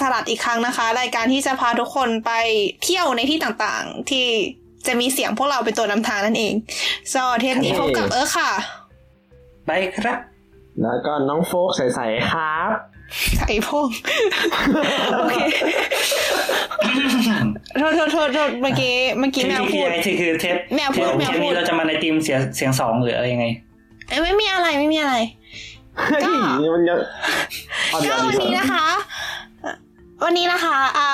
[0.00, 2.32] สู่รายการโจรสลัดอีกครั้งนะคะ รายการที่จะพาทุกคนไป
[2.84, 4.26] เที่ยวในที่ต่างๆ ที่
[4.86, 6.54] จะมีเสียงพวกเราเป็นตัวนำทางนั่นเอง
[7.12, 8.50] ซอเทปนี้พบกับเออค่ะ
[9.66, 10.18] ไปครับ
[10.82, 12.70] แล้วก็น้องโฟกใสๆครับ
[13.46, 13.86] ไอ้พง
[15.14, 15.36] โอเค
[17.78, 23.46] โทษโทษโทษโทษเมื่อกี้เมื่อกี้ที่แมวที่พูดยังไงที่คือเทปแมวพูดเทปแมวพูดเทปนี้เราจะมาในทีมเสียงเสียงสองหรืออะไรยังไง
[24.08, 25.14] เอ้ยไม่มีอะไรไม่มีอะไร
[26.08, 26.22] เฮ้ย
[26.74, 26.98] มันยัง
[27.90, 28.86] เอาเดี๋ก็ยววันดีนี้นะคะ
[30.24, 31.08] วันนี้นะคะอ่า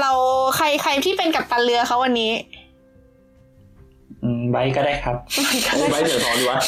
[0.00, 0.10] เรา
[0.56, 2.32] ใครใครที่เป็นกัปตันเรือเขาวันนี้
[4.22, 5.16] อืมไบค์ก็ได้ครับ
[5.66, 6.58] ไอ้ไว้เดี๋ยวสอนดีวะ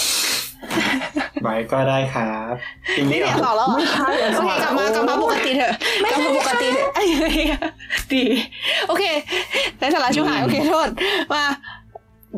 [1.42, 2.54] ไบค์ก็ได้ครับ
[2.96, 5.74] จริงไม่นี่เหรเสียอสองแล้วเหรอไม่ใช่โอเคกลับมากลับมาปกติเถอะ
[6.10, 7.58] กลับมาปกติเถอะไอ้เหี้ย
[8.12, 8.22] ดี
[8.88, 9.04] โอเค
[9.78, 10.88] ได้สาระชิวหายโอเคโทษ
[11.32, 11.42] มา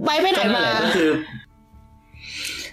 [0.04, 1.10] ไปไปไหนก็นั่นมาแหละก็คือ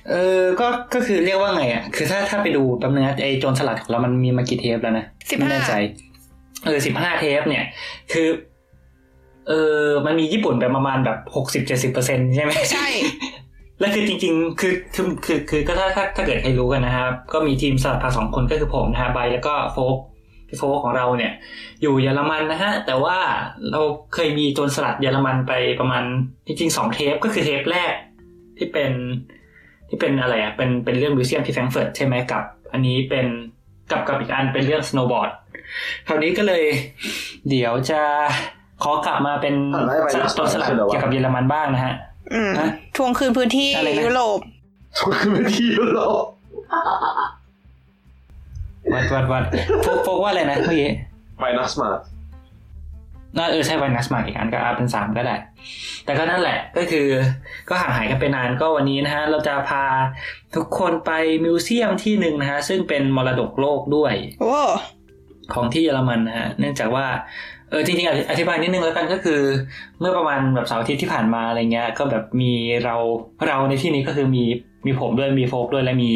[0.10, 5.76] เออก็ ก็คือเรียกว่าไงอะ คือถ้า ถ้าไปดูแป๊บนึงนะไอโจรสลัดของเรามันมีมากี่เทปแล้วนะ สิบไม่ห้าแน่ใจ
[6.66, 7.66] เออสิบห้าเทปเนี่ย
[8.12, 8.28] คือ
[9.48, 12.88] เออมันมีญี่ปุ่นไปประมาณแบบหกสิบเจ็ดสิบเปอร์เซ็นใช่ไหมใช่
[13.80, 19.98] แล้วคือจริง ๆ คือคือคือคือก็ถ้าถ้าถ้าเกิดใครรู้กันนะครับ ก็มีทีมสลัดพาสองคนก็คือผมนะฮะไบร์ทแล้วก็โฟก
[20.48, 21.32] พี่โฟกของเราเนี่ย
[21.82, 23.18] อยู่เยอรมันนะฮะ แต่ว่า
[23.72, 23.82] เรา
[24.14, 26.04] เคยมีโจรสลัดเยอรมันไปประมาณ
[26.48, 27.94] จริงๆสองเทปก็คือเทปแรก
[28.58, 28.92] ที่เป็น
[29.90, 33.28] ที่เป็นอะไรอะเป็นเป็นเรื่องมิวเซียมที่แฟรงก์เฟิร์ตใช่ไหมกับ อันนี้เป็น
[33.92, 35.30] กับกับอีกอันเป็นเรื่องสโนว์บอร์ด
[36.08, 36.64] คราวนี้ก็เลย
[37.50, 38.02] เดี๋ยวจะ
[38.84, 39.56] ขอกลับมาเป็น
[40.12, 41.94] โจรสลัดเกี่ยวกับเยอรมันบ้างนะฮะ
[42.34, 44.40] อืมฮะทวงคืนพื้นที่อะไรนะยุโรป
[44.98, 46.26] ทุกพื้นที่ยุโรป
[48.94, 49.44] วัดวัดวัด
[49.84, 50.90] โฟกโฟกว่าอะไรนะเมื่อกี้
[51.40, 51.90] ไปนัสมา
[53.38, 55.36] น่าเออใช่วันนัสมาอีกอันก็อาเป็นสามก็ได้
[56.06, 57.08] แต่ก็นั่นแหละก็คือ
[57.70, 59.84] ก็ห่างหายกันไปนานก็วันนี้นะฮะ เราจะพา
[60.56, 61.12] ทุกคนไป
[61.44, 64.56] มิวเซียมที่หนึ่งนะฮะ ซึ่งเป็นมรดกโลกด้วยโอ้
[65.54, 67.06] ของที่เยอรมันนะฮะ เนื่องจากว่า
[67.70, 69.42] เออจริงๆอธิอธิบายนิดนึงแล้วกันก็คือ
[70.00, 72.52] เมื่อประมาณแบบเสาร์อาทิตย์ที่ผ่านมาอะไรเงี้ย ก็แบบมี
[72.86, 72.96] เรา
[73.48, 74.44] เราในที่นี้ก็คือมี
[74.86, 76.12] มีผมด้วยมีโฟกด้วยและมี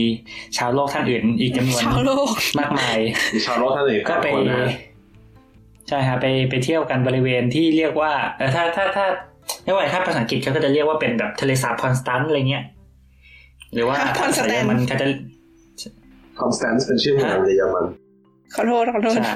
[0.58, 2.98] ชาวโลกท่านอื่น อีกจำนวนชาวโลกมากมาย
[3.34, 4.70] มีชาวโลกท่านอื่นก็ไปคนนะ
[5.90, 9.06] ใช่ฮะไปไปเที่ยวกันบริเวณที่เรียกว่าเออถ้าถ้าถ้า
[9.64, 12.64] เรียกว่าถ้าภาษาอังกฤษเขาก็จะเรียกว่าเป็นแบบทะเลสาบคอนสแตนซ์อะไรเงี้ย
[13.74, 15.08] หรือว่าคอนสแตนซ์มันก็จะ
[16.40, 17.86] คอนสแตนซ์เป็นชื่อเมืองในเยอรมัน
[18.56, 19.32] ขอโทษขอโทษใช่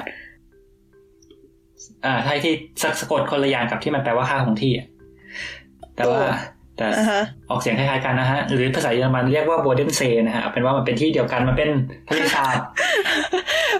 [2.06, 4.86] อ่าใช่ที่สะสะกดคนละอย่างกับที่มันแปลว่าค่าคงที่อะ
[5.96, 6.20] แต่ว่า
[6.80, 11.68] แต่อ่าฮะออกเสียงคล้ายๆกันนะฮะ หรือภาษาเยอรมันเรียกว่าโบเดนเซนะฮะเอาเป็นว่ามันเป็นที่เดียวกันมันเป็น
[12.08, 12.58] ทะเลสาบ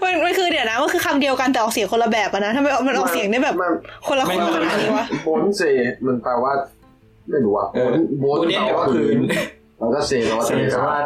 [0.03, 3.73] มันมันคือเดี๋ยวนะมันคือคำเดียวกันแต่ออกเสียงคนละแบบอะนะทำไมมันออกเสียงได้แบบมัน
[4.07, 5.63] คนละไม่คนรู้ขนาดนี้วะโบนเซ
[6.07, 6.53] มันแปลว่า
[7.31, 7.89] ไม่รู้อะเออ
[8.21, 9.19] โบนโบเดนแปลว่าพื้น
[9.79, 11.05] แล้วก็เซแปลว่าเซทะเลแปลสาว่าบ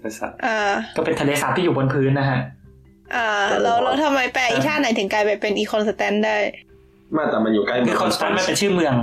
[0.00, 0.58] ทะเลสาบอ่า
[0.96, 2.40] ก็เป็นทะเลสาบที่อยู่บนพื้นนะฮะ
[3.14, 3.26] อ่า
[3.62, 6.36] แล้วแล้วทำไมแปลอีท่าไหนถึงกลายไปเป็นอีคอนสแตนได้
[7.14, 8.94] ไมาแต่มันอยู่ใกล้คือ Konstanz มันเป็นชื่อเมือง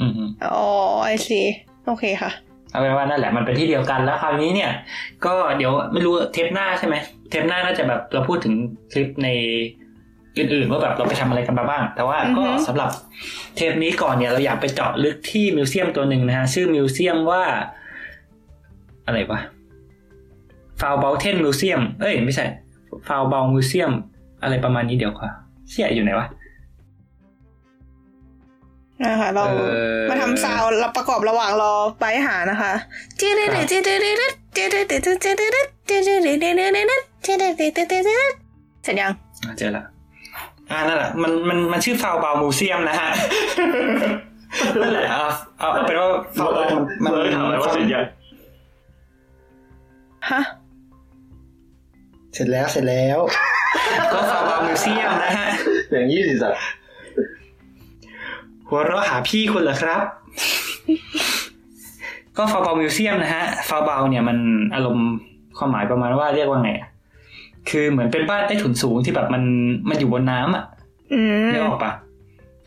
[0.00, 0.62] อืมอืมอ๋อ
[1.04, 1.40] I see
[1.86, 2.30] โอเคค่ะ
[2.70, 4.70] เอาเป็นว่านั่นแหละมันเป็นที่เดียวกันแล้วคราวนี้เนี่ย
[5.24, 6.94] ก็เดี๋ยวไม่รู้เทปหน้าใช่ไหม
[7.30, 8.54] เทปหน้าน่าจะแบบเราพูดถึง
[8.92, 9.28] คลิปใน
[10.38, 12.90] อื่นๆว่าแบบเราไปทำอะไรกันมาบ้าง แต่ว่าก็อือฮึสำหรับ
[13.56, 17.42] เทปนี้ก่อนเนี่ยเราอยากไปเจาะลึกที่ museum ตัวหนึ่งนะฮะชื่อ museum ว่า
[19.06, 19.40] อะไรวะ
[20.80, 22.44] Pfahlbauten museum เอ้ยไม่ใช่
[23.08, 23.92] Pfahlbau museum
[24.42, 25.30] อะไรประมาณนี้เดี๋ยวค่ะ
[25.70, 26.26] เชี่ยอยู่ไหนวะ
[29.02, 29.62] นะคะ เราเอ
[29.98, 32.72] อมาทำ sound เราประกอบระหว่างรอไปหานะคะ
[33.20, 38.34] จีดดจีดดจีดดจีดดจีดดจีดดจีดดจีดดจีดดจีดดจีดดจีดด
[38.82, 39.12] เสร็จยัง
[39.44, 39.84] อะเจอละ
[40.70, 43.08] อ่านั่นแหละมันมันมันชื่อ Pfahlbau museum นะฮะ
[44.80, 45.22] นั่นแหละเอา
[45.58, 46.74] เอาเอาเป็นว่า Pfahlbau
[47.04, 48.04] มันเลยถามมันว่าเสร็จยัง
[50.30, 50.40] ฮะ
[52.34, 53.18] เสร็จแล้วเสร็จแล้ว
[54.12, 55.46] ก็ Pfahlbau museum นะฮะ
[55.90, 56.58] อย่างยี่สิบสัตว์
[58.74, 60.02] หัวเราะหาพี่คุณเหรอครับ
[62.36, 64.38] ก็ Pfahlbau museum นะฮะ Pfahlbau เนี่ยมัน
[64.74, 65.08] อารมณ์
[65.58, 66.88] ความหมายประมาณว่าเรียกว่าไงอะ
[67.70, 69.42] คือเหมือนเป็นบ้านใต้ถุนสูงที่แบบมัน
[69.88, 70.64] มันอยู่บนน้ำอะ
[71.12, 71.92] อืมนึกออกปะ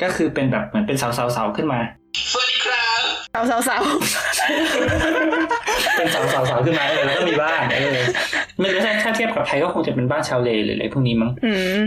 [0.02, 1.80] ก็คือเป็นแบบเหมือนเป็นเสาเสาเสาขึ้นมา
[3.34, 3.82] สาวสาวสาว
[5.98, 7.98] เป็นเสาเสาเสาขึ้นมาเออแล้วก็มีบ้านเออ
[8.60, 11.80] ไม่รู้ถ้าถ้าเทียบกับไทยก็คงจะเป็นบ้านชาวเลหรืออะไรพวกนี้มั้งอืม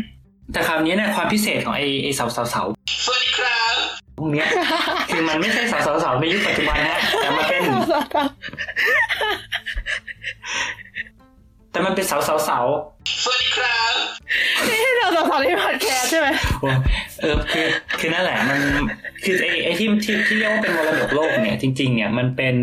[0.52, 2.99] แต่คราวนี้เนี่ยความพิเศษของไอ้ไอ้เสาเสาเสาสวัสดีครับ
[4.20, 4.48] พวกเนี้ย
[5.10, 7.62] คือมันไม่ใช่เสาเสาเสาในยุคปัจจุบันนะแต่มันเป็น
[11.72, 12.58] แต่มันเป็นเสาเสาเสา
[14.68, 16.28] นี่เราสาวสาวที่พอดแคสต์ใช่ไหม
[16.60, 16.68] โอ้
[17.20, 17.66] เออคือ
[17.98, 18.60] คือนั่นแหละมัน
[19.24, 22.54] คือไอ้ไอ้ที่ที่ที่เรียกว่าเป็นมรดกโลกเนี่ย จริง ๆ เนี่ยมันเป็น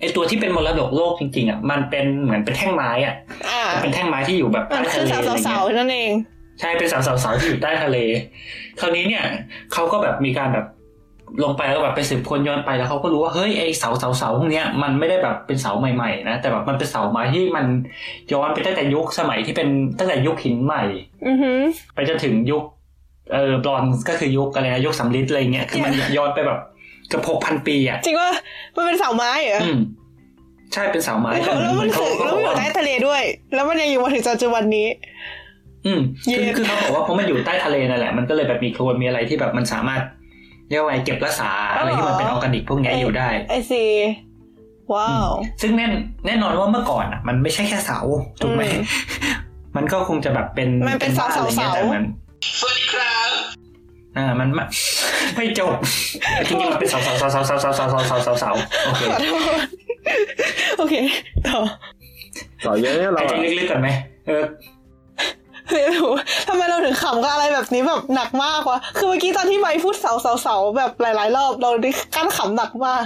[0.00, 3.14] ไอ้ตัวที่เป็นมรดกโลกจริงๆอะมันเป็นเหมือนเป็นแท่งไม้อะ
[3.50, 6.12] อ่าเป็นแท่งไม้ที่อยู่แบบมันใต้คือทะเลสาวอะไรสาวเงี้ยๆนั่นเอง
[6.60, 7.98] ใช่เป็นเสาเสาเสาที่อยู่ใต้ทะเล
[8.80, 9.24] คราวนี้เนี่ย
[9.72, 10.66] เขาก็แบบมีการแบบ
[11.42, 17.66] ลงไปแล้วก็แบบไปสืบค้นย้อนไปแล้วเขาก็รู้ว่าเฮ้ยไอเสาเสาเสาพวกเนี้ยมันไม่ได้แบบเป็นเสาใหม่ๆนะแต่แบบมันเป็นเสาไม้ที่มัน
[18.32, 19.68] ย้อนไปตั้งแต่ยุคสมัยที่เป็น
[19.98, 20.82] ตั้งแต่ยุคหินใหม่
[21.26, 21.60] อือหือ
[21.94, 22.64] ไปจนถึงยุค
[23.32, 26.58] เออบรอนซ์ก็คือยุคอะไรนะยุคสำริดอะไรเงี้ยคือมันย้อนไปแบบ
[27.08, 28.30] เกือบหกพันปีอะจริงว่า
[28.76, 29.78] มันเป็นเสาไม้เหรออืม
[30.72, 33.22] ใช่เป็นเสาไม้แล้วแล้วมันเขาคือเขาแล้วบมัอนกอยู่ว่าใต้ทะเลด้วย
[33.54, 34.88] แล้วมันยังอยู่มาถึงปัจจุบันนี้
[35.86, 40.02] อืมคือเย็นคือเขาบอกว่าเพราะมันอยู่ใต้ทะเลนั่นแหละมันก็เลยแบบมีโคลนมีอะไรที่แบบมันสามารถ
[40.70, 43.82] เรียกว่าไงเก็บรักษาอะไรที่มันเป็นออร์แกนิกพวกเนี้ยอยู่ได้ไอซี
[44.92, 45.30] ว้าว
[45.62, 45.92] ซึ่งแน่น
[46.26, 48.00] แน่นอนว่าเมื่อก่อนอะ มันไม่ใช่แค่เสา
[48.42, 48.82] ถูกไหมอืม
[49.76, 52.04] มันก็คงจะแบบเป็นมันเป็นบ้อะไรงี้ยเสาๆแต่มัน
[52.60, 53.30] สวัสดีครับ
[54.16, 54.64] อ่ามันไม่
[55.36, 55.74] ไม่จบ
[56.48, 58.50] จริงๆมันเป็นเสาเสาเสาเสาเสาเสาเสาเสาเสาเสาเสา
[58.86, 59.60] โอเคขอโทษ
[60.78, 60.94] โอเค
[61.46, 61.58] ต่อ
[62.66, 63.88] ต่อเยอะเนี่ยเราหายใจอะลึกๆก่อนไหม
[64.26, 64.42] เออ
[65.72, 66.12] ไม่รู้
[66.48, 73.04] ทำไมเราถึงขำกับอะไรแบบนี้แบบหนักมากวะ คือเมื่อกี้ตอนที่ไมค์พูดเสาเสาเสาแบบหลาย ๆ รอบเราได้กั้นขำหนักมาก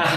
[0.00, 0.10] อะ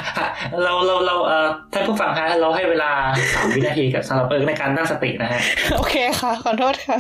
[0.64, 2.92] เราเราเราเอ่อท่านผู้ฟังฮะเราให้เวลา
[3.34, 5.42] สามวินาทีกับสำหรับเอิร์กในการตั้งสตินะฮะ
[5.76, 6.98] โอเคค่ะ ขอโทษค่ะ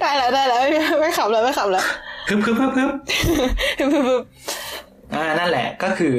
[0.00, 0.68] ได้แล้วได้แล้วไม่
[1.00, 1.86] ไม่ขำแล้วไม่ขำแล้ว
[2.28, 2.90] พึบพึบพึบพึบ
[3.78, 4.22] ปึ๊บปึ๊บ
[5.14, 6.14] อ่านั่นแหละก็คือ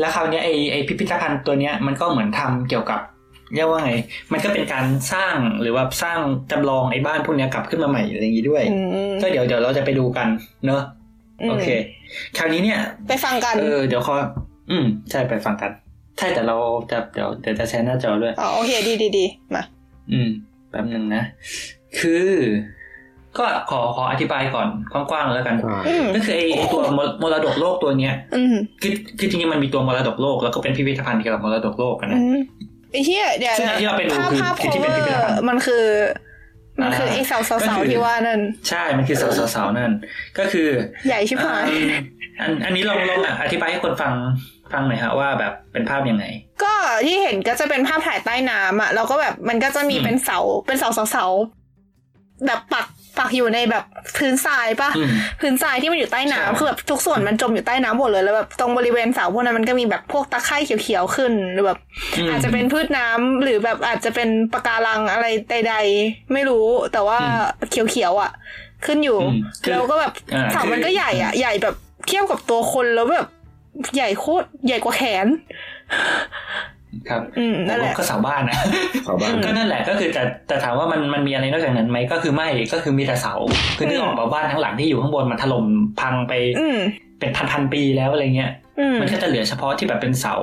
[0.00, 3.00] แล้วคราวเนี้ยไอไอพิพิธภัณฑ์ตัวเนี้ยมันก็เหมือนทำเกี่ยวกับ
[3.54, 3.92] เรียกว่าไง
[4.32, 6.18] มันก็เป็นการสร้างหรือว่าสร้าง
[6.50, 8.78] จำลองไอ้บ้านพวกเนี้ยกลับขึ้นมาใหม่อะไรอย่างงี้ด้วยอื
[9.10, 10.28] มก็เดี๋ยวเดี๋ยวเราจะไปดูกัน
[10.66, 10.82] เนอะ
[11.46, 11.68] มโอเค
[12.36, 12.78] คราวนี้เนี่ย
[13.08, 14.14] ไปฟังกัน เออ เดี๋ยวขอ
[14.70, 15.70] อืม ใช่ไปฟังกัน
[16.18, 16.56] ใช่แต่เรา
[16.90, 19.24] จะเดี๋ยวเดี๋ยวจะแชร์หน้าจอด้วย อ๋อโอเคดีดีดี
[19.54, 19.62] มา
[20.12, 20.28] อืม
[20.70, 21.22] แป๊บหนึ่งนะ
[21.98, 22.28] คือ
[23.38, 32.38] ก็ขอขออธิบายก่อนกว้างๆแล้วกันอ่าอืมก็คือไอ้ไอ้ตัวมรมรดกโลกตัวเนี้ยอืมคือคือจริงๆมันมีตัวมรดกโลกแล้วก็เป็นพิพิธภัณฑ์เกี่ยวกับมรดกโลกกันอืนะม
[32.92, 35.84] ไอ้เหี้ยเดี๋ยวซึ่งอันที่เราไปดูภาพคือภาพคือที่เป็นพิพิธภัณฑ์มันคือ
[36.80, 39.92] มันคืออ่าไอ้เสาเสาก็เสาคือที่ว่านั่น ใช่ มันคือเสาเสาเสานั่น
[40.38, 40.68] ก็คือ
[41.06, 41.90] ใหญ่ชิบหายอืม
[42.40, 44.12] อันอันนี้ลองลองอธิบายให้คนฟัง
[44.72, 46.24] ฟังหน่อยฮะว่าแบบเป็นภาพยังไง
[46.62, 46.74] ก็
[47.06, 51.26] ที่เห็นก็จะเป็นภาพถ่ายใต้น้ำอะแล้วก็แบบมันก็จะมีอืม เป็นเสาเป็นเสาเสาเสา
[52.46, 52.86] แบบปัก
[53.18, 53.84] ปักอยู่ในแบบ
[54.16, 55.10] พื้นทรายปะอืม
[55.40, 61.78] พื้นทรายที่มันอยู่ใต้น้ำใช่คือแบบทุกส่วนมันจมอยู่ใต้น้ำหมดเลยแล้วแบบตรงบริเวณเสาพวกนั้นมันก็มีแบบพวกตะไคร่เขียวๆขึ้นหรือแบบ
[62.24, 67.18] มอาจจะเป็นพืชน้ำหรือแบบอาจจะเป็นปะการังอะไรใด ๆ ไม่รู้แต่ว่า
[67.70, 68.30] เขียวๆอะ
[68.86, 71.74] ขึ้นอยู่อืมคือแล้วก็แบบอ่าเสามันคือก็ใหญ่อะใหญ่แบบ
[72.06, 73.28] เทียบกับตัวคนแล้วแบบ
[73.94, 75.26] ใหญ่โคตรใหญ่กว่าแขน
[77.08, 78.58] ครับอืมนั่นแหละก็เสาบ้านนะ
[79.06, 83.34] ชาวบ้านก็นั่นแหละก็คือแต่แต่ถามว่ามันมันมีอะไรนอกจากนั้นไหมก็คือไม่ก็คือมีแต่เสา
[83.76, 85.66] คือนึกออกป่าบ้านทั้งหลังที่อยู่ข้างบนมันถล่ม
[86.00, 86.78] พังไปอืม
[87.20, 90.36] เป็นพันพันๆปีแล้วอะไรเงี้ยอืมมันก็จะเหลือเฉพาะที่แบบเป็นเสา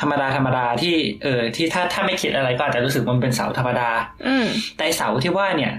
[0.00, 3.88] ธรรมดาธรรมดาที่เออที่ถ้าถ้าไม่คิดอะไรก็อาจจะรู้สึกว่ามันเป็นเสาธรรมดา
[4.26, 5.72] อืมแต่เสาที่ว่าเนี่ย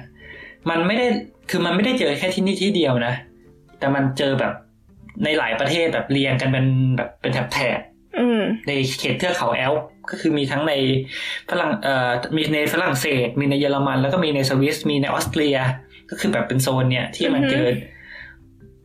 [0.70, 1.08] มันไม่ได้
[1.50, 3.14] คือมันไม่ได้เจอแค่ที่นี่ที่เดียวนะ
[3.80, 4.54] แต่มันเจอแบบ
[5.24, 6.66] ในหลายประเทศแบบเรียงกันเป็น
[6.98, 7.93] แบบเป็นแถบๆอืม
[8.68, 10.74] ในเขตเทือกเขาแอลป์ก็คือมีทั้งใน
[11.50, 15.58] ฝรั่งเอ่อมีในฝรั่งเศส มีในเยอรมัน แล้วก็มีในสวิสมีในออสเตรีย
[16.10, 17.68] ก็คือแบบเป็นโซนเนี่ยที่มันอือฮึเจอ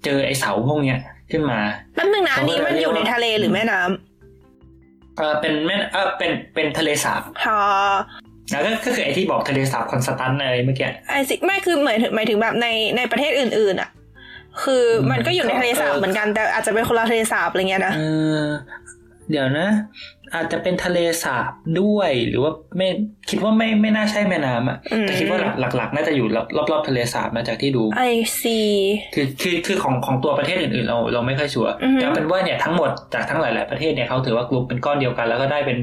[0.05, 0.99] เจอไอเสาพวกเนี้ย
[1.31, 1.59] ขึ้นมา
[1.95, 7.61] แป๊บนึงนะอันนี้มันอยู่ในทะเลหรือแม่น้ำเออเป็นแม่เออเป็นเป็นทะเลสาบอ๋อ
[8.51, 12.67] แล้วก็ก็คือไอที่บอกทะเลสาบคอนสแตันอะไรเมื่อกี้ไอสิไม่คือหมายถึงหมายถึงแบบใน
[12.97, 13.91] ในประเทศอื่นๆอะ
[14.63, 17.93] คืออมมันก็อยู่ในทะเลสาบเออเหมือนกันแต่อาจจะเป็นคนละทะเลสาบอะไรเงี้ยนะ
[19.29, 19.69] เออเดี๋ยวนะ
[20.35, 22.89] อาจจะเป็นทะเลสาบด้วยหรือว่าไม่
[23.31, 28.03] คิดว่าไม่ไม่น่าใช่แม่น้ำอะอืมแต่คิดว่าหลักหลักๆน่าจะอยู่รอบรอบๆทะเลสาบนะจากที่ดูไอ
[28.41, 28.59] ซี
[29.15, 35.79] คือคือคือของของตัวประเทศอื่นๆเราเราไม่ค่อยชัวร์อือฮึแต่เอาเป็นว่าเนี่ยทั้งหมดจากทั้งหลายๆประเทศเนี่ยเขาถือว่ากลุ่มเป็นก้อนเดียวกัน แล้วก็ได้เป็น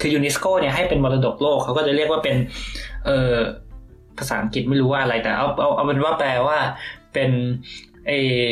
[0.00, 2.36] คือยูเนสโกเนี่ยให้เป็นมรดกโลกเขาก็จะเรียกว่าเป็น
[3.06, 3.34] เออ
[4.18, 6.58] ภาษาอังกฤษไม่รู้ว่าอะไรแต่เอาเอาเอาเป็นว่าแปลว่า
[7.14, 7.30] เป็น
[8.08, 8.44] เออ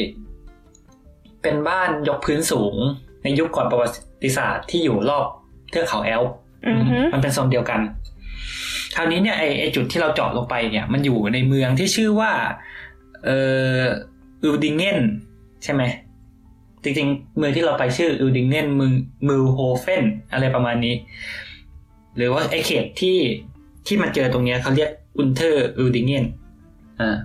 [1.43, 2.75] เป็นบ้านยกพื้นสูง
[3.23, 3.95] ในยุคก่อนประวัติ
[4.37, 5.27] ศาสตร์ที่อยู่รอบ
[5.71, 6.33] เทือกเขาแอลป์
[6.67, 7.81] อือฮึมันเป็นโซนเดียวกัน
[8.97, 12.33] คราวนี้เนี่ยไอไอจุดที่เราเจาะลงไปเนี่ย มันอยู่ในเมืองที่ชื่อว่า
[13.25, 13.39] เอ่
[13.79, 13.83] อ
[14.45, 14.99] อูดิงเงน
[15.65, 15.83] ใช่ไหม
[16.83, 18.93] จริงๆ เมืองที่เราไปชื่ออูดิงเงนมือ
[19.29, 20.95] มือโฮเฟนอะไรประมาณนี้
[22.17, 23.19] หรือว่าไอเขตที่
[23.87, 26.25] ที่มันเจอตรงเนี้ยเขาเรียกอุนเทอร์อูดิงเงน
[27.01, 27.17] อ่า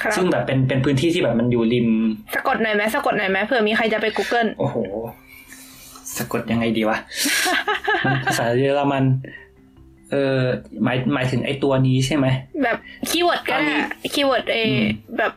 [0.00, 1.88] ครับซึ่งแบบเป็นเป็นพื้นที่ที่แบบมันอยู่ริม
[2.34, 4.76] สะกดหน่อยไหมสะกดหน่อยไหมเผื่อมีใครจะไป Google โอ้โห
[6.16, 6.98] สะกดยังไงดีวะ
[8.24, 9.04] ภาษาเยอรมัน
[10.10, 10.40] เออ
[10.82, 12.26] หมายหมายถึงไอตัวนี้ใช่ไหม
[12.62, 12.76] แบบ
[13.08, 13.76] keyword ก็ได้
[14.14, 14.86] keyword เออืม
[15.18, 15.32] แบบ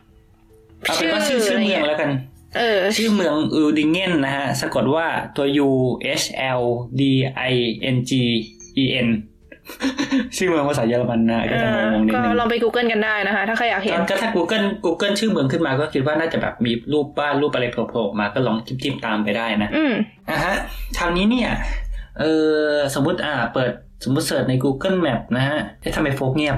[0.82, 2.10] เอาเป็นว่าชื่อชื่อเมืองแล้วกัน
[2.58, 5.70] เออ ชื่อเมือง Uhldingen นะฮะ สะกดว่าตัว U
[6.20, 6.26] H
[6.60, 6.62] L
[6.98, 7.02] D
[7.52, 7.54] I
[7.94, 8.12] N G
[8.82, 9.08] E N
[10.36, 19.94] ชื่อเมืองภาษาเยอรมันนะก็จะงงๆนิดนึงก็ลองไป Google กันได้นะคะ ถ้าใครอยากเห็นก็ถ้า Google Google ชื่อเมืองขึ้นมาก็คิดว่าน่าจะแบบมีรูปบ้านรูปอะไรโผล่ๆมาก็ลองจิ้มๆตามไปได้นะอืม
[20.30, 20.54] อะฮะ
[20.98, 21.50] คราวนี้เนี่ย
[22.20, 22.24] เอ
[22.56, 22.58] อ
[22.94, 23.70] สมมติอ่าเปิด
[24.04, 26.56] สมมติเสิร์ชใน Google Map นะฮะเอ๊ะทำไมโฟกเงียบ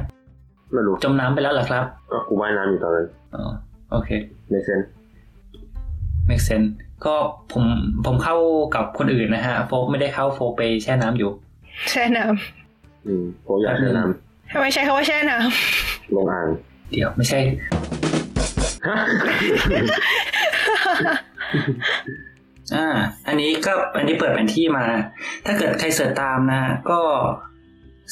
[0.73, 3.53] ไม่รู้จมน้ำไปแล้วเหรอครับ ก็กูว่ายน้ำอยู่ตอนนั้นอ๋อ
[3.93, 4.11] โอเค
[4.51, 4.81] ในเซน
[6.29, 6.71] make sense
[7.07, 7.15] ก็
[7.53, 7.65] ผม
[8.07, 8.37] ผมเข้า
[8.75, 11.31] กับคนอื่นนะฮะโฟกไม่ได้เข้าโฟกไปแช่น้ำอยู่
[11.91, 12.25] แช่น้
[13.07, 16.47] อืมโคอยากแช่น้ำทำไมใช้คำว่าแช่น้ำลงอ่าง
[16.91, 17.41] เดี๋ยวไม่ใช่
[18.87, 18.97] ฮะ
[22.75, 22.87] อ่า
[23.27, 24.85] อันนี้ก็อันนี้เปิดแผนที่มา
[25.47, 27.01] ถ้าเกิดใคร search ตามนะฮะก็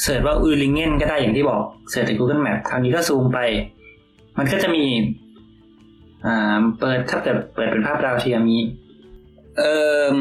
[0.03, 3.39] search ว่า Uhldingen ก็ได้อย่างที่บอก search ใน Google Map คราวนี้ก็ซูมไป
[4.39, 4.85] มันก็จะมี
[6.27, 8.63] อ่า เปิดถ้าเกิดเปิดเป็นภาพดาวเทียมนี้
[9.59, 10.17] เอ่อ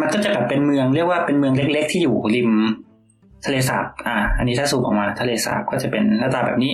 [0.00, 2.50] มันก็จะแบบเป็นเมืองเรียกว่าเป็นเมืองเล็ก ๆ ที่อยู่ริม
[3.46, 6.72] ทะเลสาบ อ่า อันนี้ถ้าซูมออกมาทะเลสาบก็จะเป็นหน้าตาแบบนี้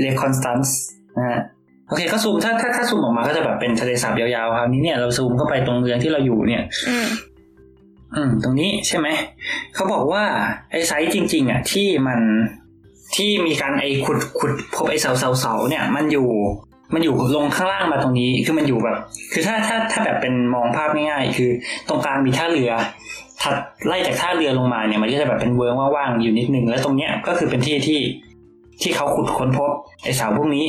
[0.00, 0.78] Lake Constance
[1.18, 1.40] นะฮะ
[1.88, 7.06] โอเคก็ซูมถ้าถ้าถ้าซูมออกมาก็จะแบบเป็นทะเลสาบยาวๆคราวนี้เนี่ยเราซูมเข้าไปตรงเมืองที่เราอยู่เนี่ยำอืม
[8.16, 9.08] อืม ตรงนี้ใช่ไหม
[9.74, 10.24] เขาบอกว่า
[10.70, 12.20] ไอ้ site จริง ๆ อะ ที่มัน
[13.16, 16.28] ที่มีการไอ้ขุดขุดพบไอ้เสาเสาเสาเนี่ย มันอยู่
[16.94, 18.96] มันอยู่ลงข้างล่างมาตรงนี้ คือมันอยู่แบบ
[19.32, 21.50] คือถ้าถ้าถ้าแบบเป็นมองภาพง่ายๆ คือ
[21.88, 22.70] ตรงกลางมีท่าเรือ
[23.42, 23.54] ถัด
[23.86, 28.00] ไล่จากท่าเรือลงมาเนี่ยมันก็จะแบบเป็นเวิ้งว่างๆอยู่นิดนึงแล้วตรงเนี้ยก็คือเป็นที่ที่
[28.82, 29.70] ที่เขาขุดค้นพบ
[30.02, 30.66] ไอ้เสาพวกนี้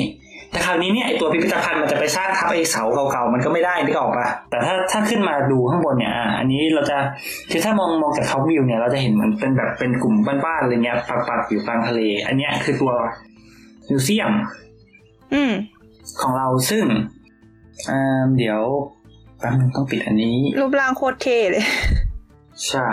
[0.51, 6.98] แต่คราวนี้เนี่ยไอตัวพิพิธภัณฑ์มันจะไปสร้างทับไอเสาเก่าๆมันก็ไม่ได้นึกออกปะแต่ถ้าถ้าขึ้นมาดูข้างบนเนี่ยอะอันนี้เราจะ
[7.51, 12.92] คือถ้ามองมองจากท็อปวิวเนี่ยเราจะเห็นเหมือนเป็นแบบเป็นกลุ่มบ้านๆอะไรเงี้ยปักๆอยู่กลางทะเล อันเนี้ยคือตัว
[13.90, 14.34] มิวเซียม
[15.34, 15.51] อืม
[16.22, 16.86] ของเราซึ่ง
[17.90, 18.62] อ่าเดี๋ยว
[19.40, 21.66] แป๊บนึงต้องปิดอันนี้ รูปร่างโคตรเท่เลย
[22.67, 22.88] ใช่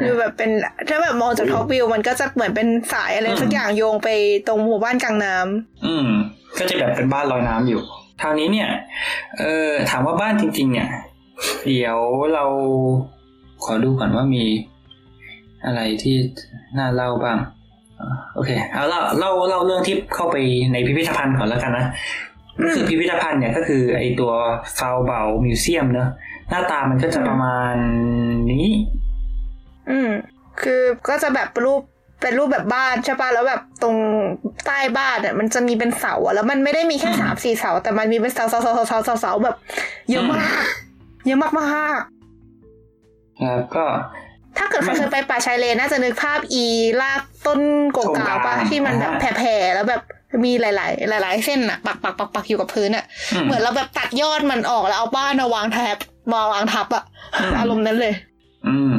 [0.00, 0.50] คือแบบเป็น
[0.88, 4.08] ถ้าแบบมองจากท็อปวิวมันก็จะเหมือนเป็นสายอะไรสักอย่างโยงไป
[4.48, 6.08] ตรงหมู่บ้านกลางน้ำอืม
[6.58, 7.80] ก็จะแบบเป็นบ้านลอยน้ำอยู่
[8.22, 8.68] คราวนี้เนี่ย
[9.38, 10.88] เออถามว่าบ้านจริง ๆ เนี่ย
[11.66, 11.98] เดี๋ยว
[12.34, 12.44] เรา
[13.64, 14.44] ขอดูก่อนว่ามี
[15.64, 16.16] อะไรที่
[16.78, 17.38] น่าเล่าบ้าง
[18.00, 20.36] อ่าโอเค เอาเล่าเล่าเล่าเรื่องที่เข้าไป
[20.72, 21.86] ในพิพิธภัณฑ์ก่อนแล้วกันนะ
[22.62, 24.32] ก็คือพิพิธภัณฑ์เนี่ยก็คือไอตัว
[24.78, 26.08] ฟาวเบลมิวเซียมเนอะ
[26.50, 27.74] หน้าตามันก็จะประมาณ
[28.50, 28.68] นี้
[29.90, 30.10] อืม
[30.60, 31.82] คือก็จะแบบรูป
[32.20, 33.96] เป็นรูปแบบบ้านใช่ป่ะแล้วแบบตรง
[34.66, 39.56] ใต้บ้านอะมันจะมีเป็นเสาอะแล้วมันไม่ได้มีแค่อืมสามสี่เสา แต่มันมีเป็นเสาเสาเสาเสาเสาเสาเสาแบบ
[40.10, 40.62] เยอะมาก
[41.26, 41.64] เยอะมากมา
[41.98, 42.00] ก
[43.40, 46.64] ครับก็ๆถ้าเกิดใครมันเคยไปป่าชายเลนน่าจะนึกภาพอี
[47.00, 47.60] ลากต้น
[47.92, 50.02] โกกาป่ะโกกาที่มันแบบอ่าแผ่ๆแล้วแบบ
[50.44, 55.96] มีหลาย ๆ หลาย ๆ เส้นอะปักปักปักปักอยู่กับพื้นอะอืมเหมือนเราแบบตัดยอดมันออกแล้วเอาบ้านมาวางแทบ
[56.32, 57.04] มาวางทับอะ
[57.40, 58.14] อืมอารมณ์นั้นเลย
[58.68, 58.92] อืม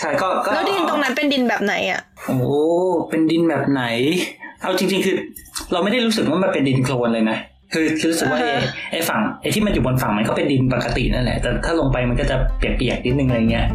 [0.00, 2.40] ใช่ก็ก็แล้วดินตรงนั้นเป็นดินแบบไหนอะโอ้
[3.08, 3.82] เป็นดินแบบไหน
[4.62, 5.16] เอาจริง ๆ คือ
[5.72, 7.38] เราไม่ได้รู้สึกว่ามันเป็นดินโคลนเลยนะ
[7.72, 13.66] คือคือรู้สึกว่าไอ้อ่าฮะไอ้ฝั่งไอ้ที่มันอยู่บนฝั่งมันก็เป็นดินปกตินั่นแหละแต่ถ้าลงไปมันก็จะเปียกๆนิดนึงอะไรเงี้ย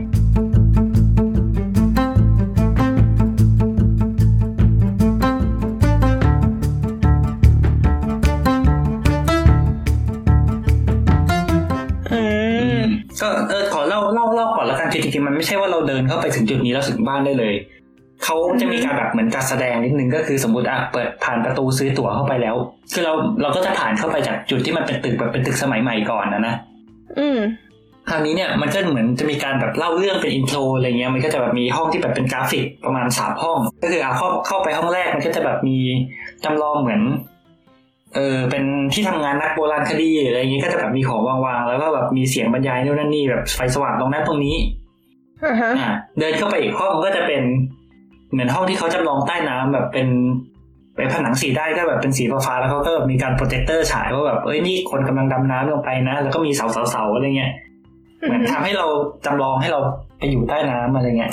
[13.21, 17.53] ก็เออขอเล่าเล่าเล่าก่อนแล้วกันคือจริงๆมันไม่ใช่ว่าเราเดินเข้าไปถึงจุดนี้แล้วถึงบ้านได้เลย
[18.23, 22.55] เขาจะมีการแบบเหมือนการแสดงนิดนึงก็คือสมมติอะเปิดผ่านประตูซื้อตั๋วเข้าไปแล้ว
[22.93, 26.55] คือเราเราก็จะผ่านเข้าไปจากจุดที่มันเป็นตึกแบบเป็นตึกสมัยใหม่ก่อนนะนะ
[27.19, 27.39] อืม
[28.09, 35.77] คราวนี้เนี่ยมันก็เหมือนจะมีการแบบเล่าเรื่องเป็นอินโทรอะไรเงี้ยมันก็จะแบบมีห้องที่แบบเป็นกราฟิกประมาณสามห้อง ก็คืออะเข้าเข้าไปห้องแรกมันก็จะแบบมี
[36.43, 37.01] จำลองเหมือน
[38.15, 44.55] เออเป็นที่ทำงานนักโบราณคดีอะไรเงี้ยก็จะแบบมีของวางๆแล้วก็แบบมีเสียงบรรยายนู่นนั่นนี่แบบไฟสว่างตรงนั้นตรงนี้
[45.45, 47.43] อ่าฮะอ่าเดินเข้าไปอีกห้องก็จะเป็น
[48.31, 50.07] เหมือนห้องที่เขาจำลองใต้น้ำแบบเป็น
[50.95, 57.51] เป็นผนังสีด้านก็แบบเป็นสีฟ้าๆแล้วเขาก็แบบมีการโปรเจคเตอร์ฉายว่าแบบเอ้ยนี่คนกำลังดำน้ำลงไปนะ แล้วก็มีเสาเสาๆอะไรเงี้ย
[58.21, 58.85] เหมือนทำให้เรา
[59.25, 59.79] จำลองให้เรา
[60.17, 61.31] ไปอยู่ใต้น้ำอะไรเงี้ย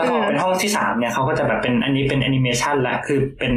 [0.00, 3.54] แล้วพอเป็นห้องที่สามเนี่ยเขาก็จะแบบเป็นอันนี้เป็นแอนิเมชันละคือเป็น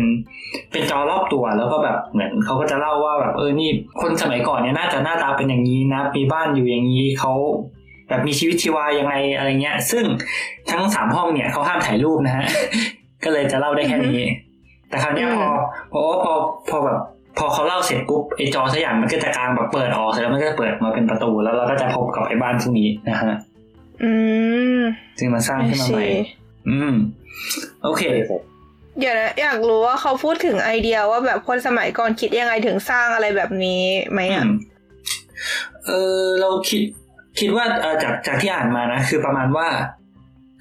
[0.71, 3.69] เป็นจอรอบตัวแล้วก็แบบเหมือนเขาก็จะเล่าว่าแบบเออนี่
[4.01, 7.33] คนสมัยก่อนเนี่ยน่าจะหน้าตาเป็นอย่างนี้นะมีบ้านอยู่อย่างนี้เขา
[8.09, 10.03] แบบมีชีวิตชีวายังไงอะไรเงี้ย ซึ่ง
[10.71, 12.45] ทั้งสามห้องเนี่ยเขาห้ามถ่ายรูปนะฮะ
[13.23, 14.19] ก็เลยจะเล่าได้แค่นี้
[14.89, 15.47] แต่คราวเนี้ยพอ
[15.93, 16.33] พอพอ
[16.69, 16.99] พอแบบ
[17.37, 23.33] พอเขาเล่าเสร็จปุ๊บไอจอสักอย่างมันก็จะกลางแบบเปิดออกเสร็จแล้วมันก็จะเปิดมาเป็นประตูแล้วเราก็จะพบกับไอ้บ้านพวกนี้นะฮะ
[24.03, 24.11] อื
[24.77, 24.79] ม
[25.19, 26.05] ซึ่งมันสร้างขึ้นมาใหม่
[26.69, 26.93] อืม
[27.83, 28.03] โอเค
[28.99, 34.49] เดี๋ยวนะอยากรู้ว่าเขาพูดถึงไอเดียว่าแบบคนสมัยก่อนคิดยังไงถึงสร้างอะไรแบบนี้ไหมอือะม
[35.85, 36.81] เออเราคิด
[37.39, 39.67] คิดว่าเออจากจากที่อ่านมานะ คือประมาณว่า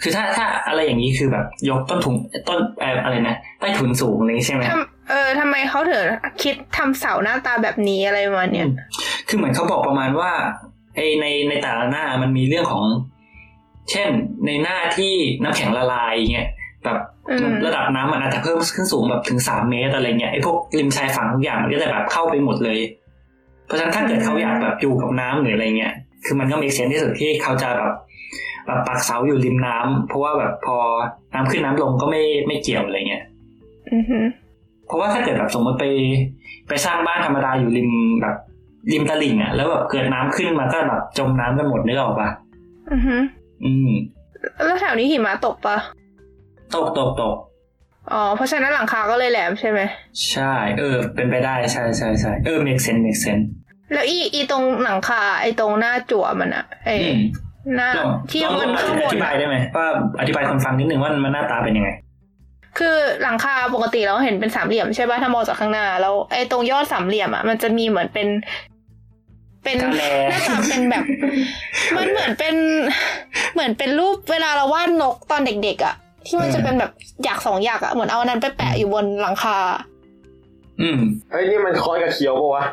[0.02, 2.14] คือถ้าถ้าอะไรอย่างนี้คือแบบ ยกต้นทุน
[2.48, 6.02] ต้นเอ่ออะไรนะใต้ถุนสูงอะไรอย่างงี้ใช่ไหมทำเออทำไมเขาถึง
[6.42, 8.68] คิดทำเสาหน้าตาแบบนี้อะไรประมาณเนี้ย
[9.28, 10.30] คือเหมือนเขาบอกประมาณว่า
[10.96, 12.84] ไอในในแต่ละหน้ามันมีเรื่องของ
[13.90, 14.08] เช่น
[14.46, 16.48] ในหน้าที่น้ำแข็งละลายเงี้ย
[16.84, 16.98] แบบ
[17.30, 22.78] อืมระดับน้ำมันอาจจะเพิ่มขึ้นสูงแบบถึงสามเมตรอะไรเงี้ยไอพวกริมชายฝั่งทุกอย่างมันก็จะแบบเข้าไปหมดเลย
[23.66, 27.92] เพราะฉะนั้นถ้าเกิดเขาอยากแบบอยู่กับน้ำหรืออะไรเงี้ยคือมันก็มีเซนที่สุดที่เขาจะแบบ
[28.66, 30.76] แบบปักเสาอยู่ริมน้ำเพราะว่าแบบพอ
[31.34, 33.24] น้ำขึ้นน้ำลงก็ไม่ไม่เกี่ยวอะไรเงี้ย
[33.92, 34.24] อือหือ
[34.86, 35.84] เพราะว่าถ้าเกิดแบบสมมติไป
[36.68, 37.90] ไปสร้างบ้านธรรมดาอยู่ริม
[38.22, 38.36] แบบ
[38.92, 42.28] ริมตลิ่งอะแล้วแบบเกิดน้ำขึ้นมาก็แบบจมน้ำกันหมดนึกออกปะ
[43.64, 43.98] อือหือ
[44.42, 45.76] อืม แล้วแถวนี้หิมะตกปะ
[46.74, 47.36] ตกตกตก
[48.12, 49.80] อ๋อ เพราะฉะนั้นหลังคาก็เลยแหลมใช่ไหม
[50.30, 53.44] ใช่ เออ เป็นไปได้ใช่ใช่ใช่เออ make sense make sense
[53.92, 57.18] แล้วอีอีตรงหลังคาไอตรงหน้าจั่วมันอะไออืม
[57.76, 59.86] หน้าลองที่ลองมันข้างบอนธิบายอะได้ไหมว่า
[60.20, 61.90] อธิบายคนฟังนิดนึงว่ามันหน้าตาเป็นยังไง
[62.78, 68.28] คือหลังคาปกติเราเห็นเป็นสามเหลี่ยมใช่ป่ะถ้ามองจากข้างหน้าแล้วไอตรงยอดสามเหลี่ยมอะมันจะมีเหมือนเป็น
[69.64, 71.04] เป็นกาแลหน้าตาเป็นแบบ
[71.96, 72.54] มันเหมือนเป็น
[73.54, 75.94] เหมือนเป็นรูปเวลาเราวาดนกตอนเด็กๆอะ
[76.26, 76.90] ที่มันจะเป็นแบบ
[77.24, 79.56] อยากสองอยากอะเหมือนเอาอันนั้นไปแปะอยู่บนหลังคา
[80.80, 80.98] อืม
[81.30, 82.64] เฮ้ยนี่มันคอยกับเคียวปะวะ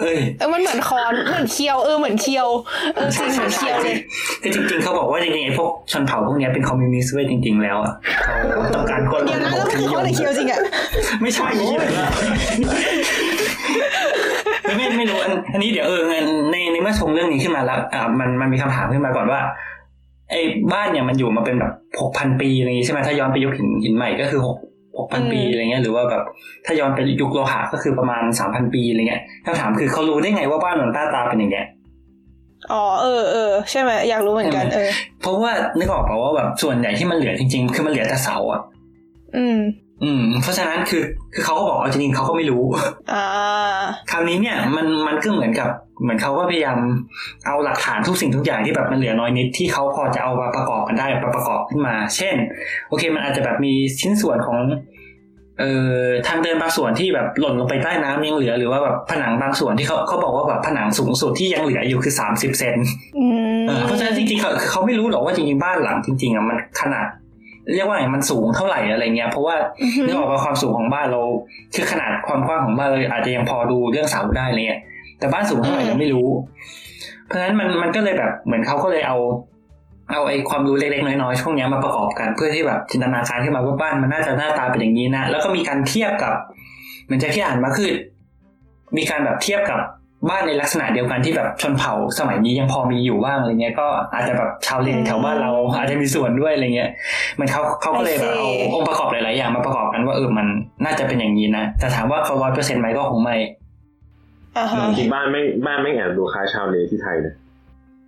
[0.00, 2.48] เอ้ยเออมันเหมือนคอนเหมือนเคียวเออเหมือนเคียว
[2.94, 3.96] เออจริงเหมือนเคียวเลย
[4.42, 7.92] คือจริงๆเขาบอกว่าจริงๆไอ้พวกชนเผ่าพวกเนี้ยเป็นคอมมิวนิสต์เว้ยจริง ๆ แล้วอะ
[8.50, 10.60] เขาต้องการกดลเดี๋ยวงนะระบก็บคือเขาแต่เคียวจริงอะ
[11.22, 11.86] ไม่ใช่ไม่ไม่
[15.02, 16.14] ไม่รู้อันอันนี้เดี๋ยวเออใน
[16.72, 19.40] ในเมื่อชงเรื่องนี้ขึ้นมาแล้วอ่ามันมันมีคำถามขึ้นมาก่อนว่า
[20.30, 20.40] ไอ้
[20.72, 24.56] บ้านเนี่ยมันอยู่มาเป็นแบบหกพันปีอะไรอย่างงี้ใช่ไหมถ้าย้อนไปยุคหินหินใหม่ก็คือหก
[24.98, 26.22] หกพันปีอะไรเงี้ยหรือว่าแบบ
[26.66, 31.66] ถ้าย้อนไปยุคโลหะก็คือประมาณสามพันปีอะไรเงี้ยคำถามคือเขารู้ได้ไงว่าบ้านมันหน้าตาเป็นอย่างเงี้ย
[32.72, 38.60] อ๋อเออเออใช่ไหมอยากรู้เหมือนกันเออเพราะว่านึกออกเปล่าว่าแบบส่วนใหญ่ที่มันเหลือจริง ๆ คือมันเหลือแต่เสาอะ
[39.36, 39.58] อืม
[40.04, 41.02] อืม เพราะฉะนั้นคือ
[41.34, 42.62] คือเขาก็บอกว่าจริงๆเขาก็ไม่รู้
[43.12, 43.24] อ่า
[44.10, 45.70] คราวนี้เนี่ยมันมันก็เหมือนกับ
[46.02, 46.78] เหมือนเขาก็พยายาม
[47.46, 52.36] เอาหลักฐานทุกสิ่งทุกอย่างที่แบบมันเหลือน้อยนิดที่เขาพอจะเอามาประกอบกันได้มาประกอบขึ้นมา เช่น
[52.88, 54.58] โอเค มันอาจจะแบบมีชิ้นส่วนของ
[55.58, 62.74] เอ่อทางเดินบางส่วนที่แบบหล่นลงไปใต้น้ำยังเหลือหรือว่าแบบผนังบางส่วนที่เขาเขาบอกว่าแบบผนังสูงสุดที่ยังเหลืออยู่คือสามสิบเซน
[63.18, 63.26] อื
[63.60, 67.06] มเออเพราะฉะนั้นจริงๆเขาเขาไม่รู้หรอกว่าจริงๆบ้านหลังจริงๆอะมันขนาด
[67.74, 71.20] เรียกว่าไงมันสูงเท่าไหร่อะไรเงี้ยเพราะว่าอือฮึนึกออกว่าความสูงของบ้านเรา
[71.74, 74.80] คือขนาดความกว้างของบ้านเราอาจจะยังพอดูเรื่องเสาได้อะไรเงี้ย
[75.18, 76.28] แต่บ้านสูงเท่าไหร่เราไม่รู้
[77.26, 79.16] เพราะฉะนั้นมันมันก็เลยแบบเหมือนเขาก็เลยเอา
[80.12, 86.34] เอาไอ้ความรู้เล็กๆน้อยๆช่วงเนี้ยมาประกอบกันเพื่อที่แบบจินตนาการขึ้นมาว่าบ้านมันน่าจะหน้าตาเป็นอย่างนี้นะแล้วก็มีการเทียบกับ
[87.04, 87.90] เหมือนจะที่อ่านมาคือ
[88.96, 89.80] มีการแบบเทียบกับ
[90.28, 96.90] บ้านในลักษณะเดียวกันที่แบบชนเผ่าสมัยนี้ยังพอมีอยู่บ้างอะไรเงี้ยก็อาจจะแบบชาวเลแถวบ้านเราอาจจะมีส่วนด้วยอะไรเงี้ย
[97.34, 100.46] เหมันเขาเขาก็เลยแบบเอาองค์ประกอบหลาย ๆ อย่างมาประกอบกันว่าเออมัน
[100.84, 103.36] น่าจะเป็นอย่างนี้นะแต่ถามว่าเขาร้อยเปอร์เซ็นต์ไหมก็คงไม่
[104.58, 107.34] อ่าฮะจริงๆบ้านไม่บ้านไม่แอบดูคล้ายชาวเลที่ไทยนะ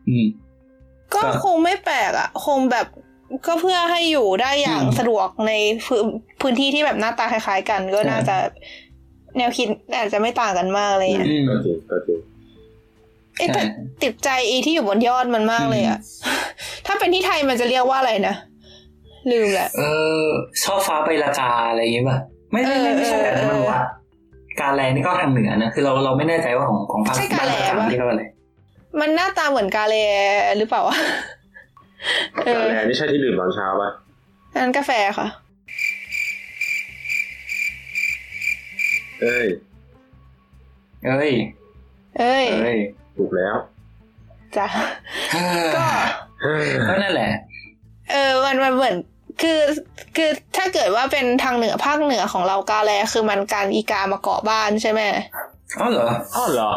[0.09, 0.27] อืม
[1.15, 2.87] ก็ครับคงไม่แปลกอะ คงแบบ
[3.47, 5.53] ก็เพื่อให้อยู่ได้อย่างอืมสะดวกใน
[5.87, 6.05] พื้น
[6.41, 8.37] พื้นที่ที่แบบหน้าตาคล้าย ๆ กันก็ใช่น่าจะ
[9.37, 12.19] แนวคิดอาจจะไม่ต่างกันมากเลยอะอืมก็จริงก็จริง
[13.39, 15.99] เอ๊ะแต่ใช่ติดใจอีที่อยู่บนยอดมันมากเลยอะ
[16.87, 18.35] ถ้าเป็นที่ไทยมันจะเรียกว่าอะไรนะ
[19.31, 19.83] ลืมแหละเอ
[20.23, 20.27] อ
[20.63, 22.19] ช่อฟ้าใบละกาอะไรอย่างเงี้ยป่ะ
[22.53, 23.81] ไม่ไม่ไม่ไม่ใช่แบบนั้นเออมันว่า
[24.61, 28.25] การแลนี่ก็ทางเหนือนะคือเราเราไม่แน่ใจว่าของของภาคใช่กาแลบ้นปะเรียกว่าอะไร
[29.01, 29.95] มันหน้าตาเหมือนกาเล
[30.59, 30.97] หรือเปล่าวะ
[32.45, 33.91] เออกาแลนี่ใช่ที่ดื่มตอนเช้าปะ
[34.53, 35.27] อันนั้นกาแฟค่ะ
[39.25, 39.47] เอ้ย
[41.07, 41.33] เอ้ย
[42.19, 42.79] เอ้ย เอ้ย
[43.17, 43.57] ถูกแล้ว
[44.57, 44.67] จ้ะ
[45.35, 45.87] ก็
[46.89, 47.31] ก็นั่นแหละ
[48.11, 48.97] เออมันมันเหมือน
[49.43, 49.61] คือ
[50.17, 55.01] คือถ้าเกิดว่าเป็นทางเหนือภาคเหนือของเรากาแลคือมันการอีกามาเกาะบ้านใช่ไหม
[55.81, 56.71] อ๋อเหรออ้อเหรอ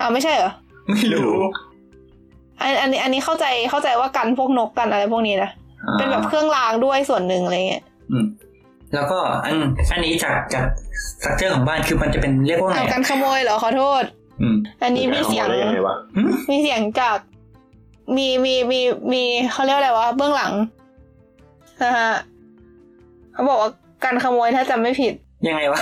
[0.00, 0.50] อ้าวไม่ใช่เหรอ
[0.90, 1.38] ไม่รู้
[2.60, 5.50] อันอันนี้อันนี้เข้าใจเข้าใจว่ากันพวกนกกันอะไรพวกนี้นะ
[5.98, 8.26] เป็นแบบเครื่องรางด้วยส่วนหนึ่งอะไรเงี้ยอืม
[8.94, 9.54] แล้วก็อัน
[9.92, 10.66] อันนี้จากจาก
[11.20, 14.04] สตรัคเจอร์ของบ้านคือมันจะเป็นเรียกว่าไงเอากันขโมยเหรอขอโทษ
[14.40, 17.18] อืมอันนี้มีเสียงได้ยังไงวะอืมมีเสียงจาก
[18.16, 18.80] มีมีมี
[19.12, 19.22] มี
[19.52, 20.52] เขาเรียกอะไรวะเบื้องหลัง
[21.82, 22.12] นะฮะ
[23.32, 23.70] เขาบอกว่า
[24.04, 25.14] การขโมยถ้าจำไม่ผิด
[25.48, 25.80] ยังไงวะ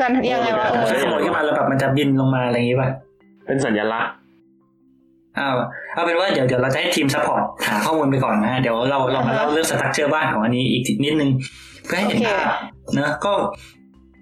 [0.00, 2.88] การยังไงวะเออขโมยขึ้นมาแล้วแบบมันจะบินลงมาอะไรอย่างงี้ป่ะ
[3.46, 4.12] เป็นสัญลักษณ์
[5.38, 5.56] อ้าว
[5.94, 11.30] เอาเป็นว่าเดี๋ยวเดี๋ยวเราจะให้ทีม support หาข้อมูลไปก่อนนะฮะเดี๋ยวเราเรามาเล่าเรื่อง structure บ้านของอันนี้อีกนิดนึง
[11.86, 12.46] เพื่อให้เห็นภาพ
[12.94, 13.32] เนอะก็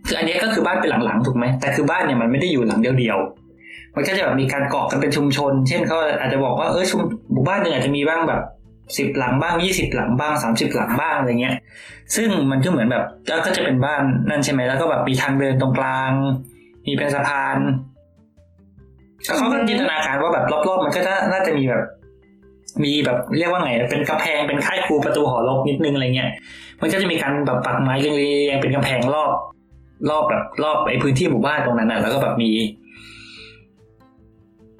[0.06, 7.00] คืออันนี้ก็คือบ้านเป็นหลังๆถูกไหมแต่คือบ้านเนี่ยมันไม่ได้อยู่หลังเดียวๆมันก็จะแบบมีการเกาะกันเป็นชุมชน เช่นเขาอาจจะบอกว่าเออชุม
[7.32, 8.40] หมู่บ้านหนึ่งอาจจะมีบ้างแบบ
[8.98, 11.54] สิบหลังบ้างยี่สิบหลังบ้างสามสิบหลังบ้างอะไรเงี้ย
[12.16, 16.12] ซึ่งมันก็เหมือนแบบก็ก็จะเป็นบ้านนั่นใช่ไหมแล้วก็แบบมีทางเดินตรงกลาง
[16.86, 17.58] มีเป็นสะพาน
[19.26, 21.82] ก็เขาก็จินตนาการว่าแบบรอบๆ มันก็น่าน่าจะมีแบบ
[22.84, 26.30] มีแบบเรียกว่าไง เป็นกำแพงเป็นค่ายครูประตูหอรบนิดนึงอะไรเงี้ย
[26.82, 28.10] มันก็จะมีการแบบปักไม้เรี
[28.46, 29.32] ยงๆเป็นกำแพงรอบ
[30.10, 32.50] รอบแบบรอบไอ้พื้นที่หมู่บ้านตรงนั้นน่ะ แล้วก็แบบมี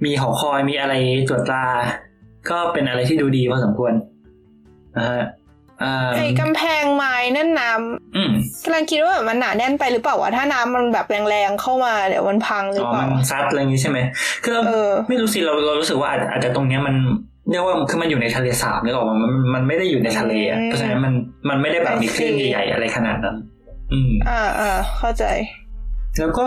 [0.05, 0.95] มีหอคอยมีอะไร
[1.29, 1.67] ตรวจตรา
[2.51, 3.93] ก็เป็นอะไรที่ดูดีพอสมควร
[4.97, 5.23] นะฮะ
[5.83, 8.33] อ่าไอ้กำแพงไม้นั่นน้ำอืม
[8.65, 13.99] กำลังคิดว่าแบบมันหนาแน่นไปหรือเปล่าวะถ้าน้ำมันแบบแรงๆเข้ามาเดี๋ยวมันพังหรืออ๋อเปล่ามันซัดอะไรอย่างงี้ใช่ไหม
[14.45, 16.95] คือเราเออไม่รู้สิเราเรารู้สึกว่าอาจอาจจะตรงเนี้ยมัน
[17.51, 21.13] เรียกว่าคือมันอยู่ในทะเลสาบนึกออกมามันมันไม่ได้อยู่ในทะเลอะอืมเพราะฉะนั้นมัน
[21.49, 23.37] มันไม่ได้แบบมี I see คลื่นใหญ่ๆอะไรขนาดนั้น
[23.93, 25.25] อืม อ่าอ่าเข้าใจ
[26.19, 26.47] แล้วก็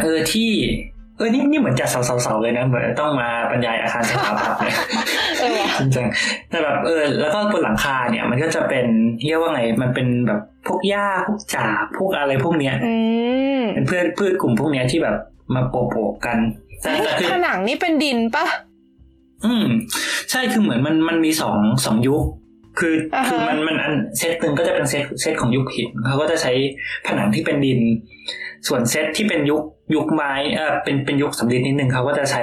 [0.00, 0.50] เออที่
[1.16, 4.76] เออนี่นี่เหมือนจัดเสาๆเลยนะ เหมือนต้องมาบรรยายอาคารสถาปัตย์เนี่ย
[5.40, 8.86] เออว่ะจริงๆแต่แบบเออ แล้วก็บนหลังคาเนี่ย มันก็จะเป็น
[9.26, 12.94] เรียกว่าไง มันเป็นแบบพวกหญ้าพวกจ่าพวกอะไรพวกเนี้ยอื
[13.60, 15.16] มเป็นเพื่อนพืชกลุ่มพวกเนี้ยที่แบบ
[15.54, 16.38] มาโปะๆกัน
[16.82, 18.46] แต่เฮ้ยแต่คือผนังนี่เป็นดินปะ
[19.44, 19.66] อืม
[20.30, 22.22] ใช่คือเหมือนมันมันมีสองสองยุค
[22.78, 26.52] คืออ่าฮะคือมันมันอันเซตหนึ่งก็จะเป็นเซตเซตของยุคหินเขาก็จะใช้
[27.06, 27.80] ผนังที่เป็นดิน
[28.68, 29.62] ส่วนเซตที่เป็นยุค
[29.94, 32.42] ยุคไม้เออเป็นเป็นยุคสำริดนิดนึงเขาก็จะใช้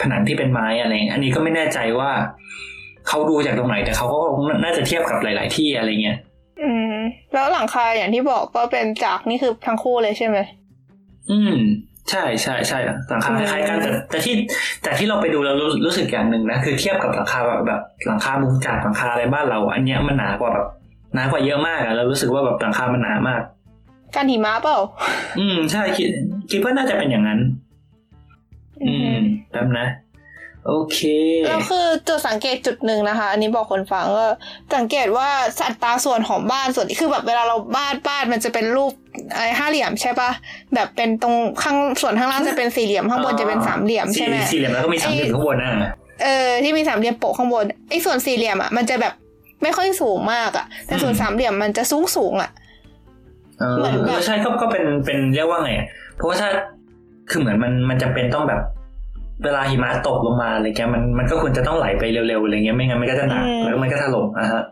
[0.00, 2.10] ผนังที่เป็นไม้อะไรอย่างเงี้ยอันนี้ก็ไม่แน่ใจว่า
[3.08, 6.18] เขาดูจากตรงไหนแต่เขาก็คงน่าจะเทียบกับหลาย ๆ ที่อะไรเงี้ย
[6.62, 6.94] อืม
[7.34, 10.38] แล้วหลังคาอย่างที่บอกก็เป็นจากนี่คือทั้งคู่เลยใช่ไหม
[11.30, 11.54] อืม
[12.10, 14.34] ใช่ใช่ใช่หลังคาคล้ายๆกันแต่แต่ที่
[14.82, 20.66] แต่ที่เราไปดูเรารู้รู้สึกอย่างหนึ่งนะคือเทียบกับหลังคาแบบแบบหลังคามุงจากหลังคาอะไรบ้านเราอะอันเนี้ยมันหนากว่าแบบ
[21.14, 23.42] หนากว่าเยอะมากอะเรารู้สึกว่าแบบหลังคามันหนามาก
[24.14, 24.78] การหิมะเปล่า
[25.38, 26.08] อืมใช่คิด
[26.50, 27.40] คิดว่าน่าจะเป็นอย่างนั้น
[28.84, 29.16] อืม
[29.50, 29.86] แป๊บนะ
[30.68, 31.00] โอเค
[31.46, 34.26] แล้วคือจุดสังเกตจุดหนึ่งนะคะ อันนี้บอกคนฟังว่า
[34.76, 35.28] สังเกตว่า
[35.60, 38.92] สัตราส่วนของบ้านส่วนคือแบบเวลาเราบ้านบ้านมันจะเป็นรูป
[39.34, 40.30] ไอ้ห้าเหลี่ยมใช่ปะ
[40.74, 49.12] แบบเป็นตรงข้างส่วนข้างล่างจะเป็นสี่เหลี่ยมข้างบนจะเป็นสามเหลี่ยมใช่ไหมสี่สี่เหลี่ยมแล้วก็มีสามเหลี่ยมข้างบนอะเออที่มีสามเหลี่ยมโปะข้างบนไอ้ส่วนสี่เหลี่ยมอะมันจะแบบ
[49.62, 52.50] ไม่ค่อยสูงมากอะ แต่ส่วนสามเหลี่ยมมันจะสูงสูงๆอะ
[53.58, 56.48] เออเหมือนแบบใช่ก็ก็เป็นเป็นเรียกว่าไงอะเพราะว่าถ้า
[57.30, 58.60] คือเหมือนมันมันจะเป็นต้องแบบ
[59.44, 64.62] เวลาหิมะตกลงมาอะไรเงี้ยมันมันก็ควรจะต้องไหลไปเร็วๆอะไรเงี้ยไม่งั้นมันก็จะหนักแล้วมันก็ถล่มอะฮะ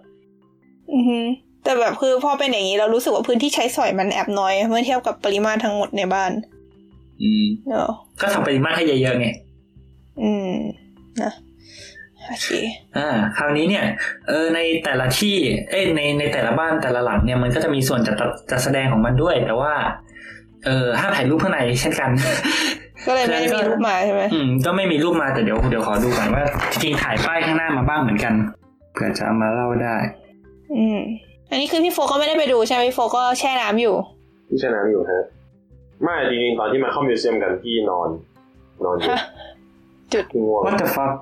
[0.94, 1.18] อือฮึ
[1.64, 6.30] แต่แบบคือพอเป็นอย่างนี้เรารู้สึกว่าพื้นที่ใช้สอยมันแอบน้อย เมื่อเทียบกับปริมาตรทั้งหมดในบ้าน
[7.22, 9.26] อืมเนอะก็ทำปริมาตรให้เยอะๆไง
[10.22, 10.52] อืม
[11.22, 11.32] นะ
[12.28, 12.48] โอเค
[12.96, 13.84] อ่าคราวนี้เนี่ย
[14.28, 15.36] เออในแต่ละที่
[15.70, 18.16] เอ้ยในในแต่ละบ้านแต่ละหลังเนี่ยมันก็จะมีส่วนจัด
[18.50, 19.72] จัดแสดงของมันด้วย แต่ว่า
[20.66, 22.10] เออห้ามถ่ายรูปข้างในเช่นกัน
[23.06, 28.34] ก็เลยไม่ได้มีรูปมาใช่ไหมอืมก็ไม่มีรูปมาแต่เดี๋ยวเดี๋ยวขอดูก่อนว่าจริงๆถ่ายป้ายข้างหน้ามาบ้างเหมือนกัน
[28.92, 29.96] เผื่อจะเอามาเล่าได้
[30.74, 30.98] อืม
[31.50, 33.94] อันนี้คือพี่โฟก็ไม่ได้ไปดูใช่ไหมพี่โฟก็แช่น้ำอยู่
[34.48, 35.22] ที่ชนะอยู่ฮะ
[36.02, 38.08] ไม่จริงๆตอนที่มาเข้ามิวเซียมกันพี่นอน
[38.84, 39.22] นอนอยู่ฮะ
[40.12, 41.12] จุดพี่ง่วง What the fuck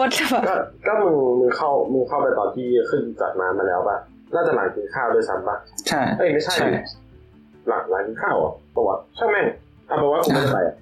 [0.00, 0.54] วดแบบก็
[0.86, 3.98] ก็มึงมึงเข้ามึงเข้าไปตอนที่ขึ้นจากน้ำมาแล้วปะ
[4.34, 5.56] น่าจะหลังกินข้าวด้วยซ้ำปะ
[5.88, 6.68] ใช่เอ้ยไม่ใช่ใช่
[7.68, 9.46] หลังหลังกินข้าวเหรอตัววะช่างแม่ง
[9.86, 10.76] เอาไปนว่ากูไม่ได้ไปอะ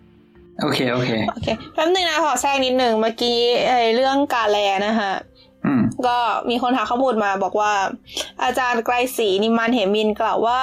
[0.63, 5.13] โอเคโอเคโอเคแป๊บนึงนะขอแทรกนิดหนึ่งเมื่อกี้ไอ้เรื่องกาแลนะคะ
[5.67, 6.19] อืมก็
[6.51, 7.73] มีคนหาข้อมูลมาบอกว่า
[8.45, 10.61] อาจารย์ไกรศรีนิมานเหมินกล่าวว่า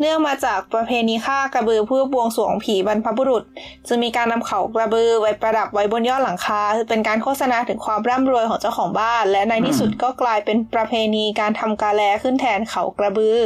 [0.00, 3.42] เนื่องมาจากประเพณีฆ่ากระบือเพื่อบวงสรวงผีบรรพบุรุษ
[3.86, 13.38] จึงมีการนำเขากระบือไว้ประดับไว้บนยอดหลังคาเป็นการโฆษณาถึงความร่ำรวยของเจ้าของบ้าน และในที่สุดก็กลายเป็นประเพณีการทำกาแลขึ้นแทนเขากระบือ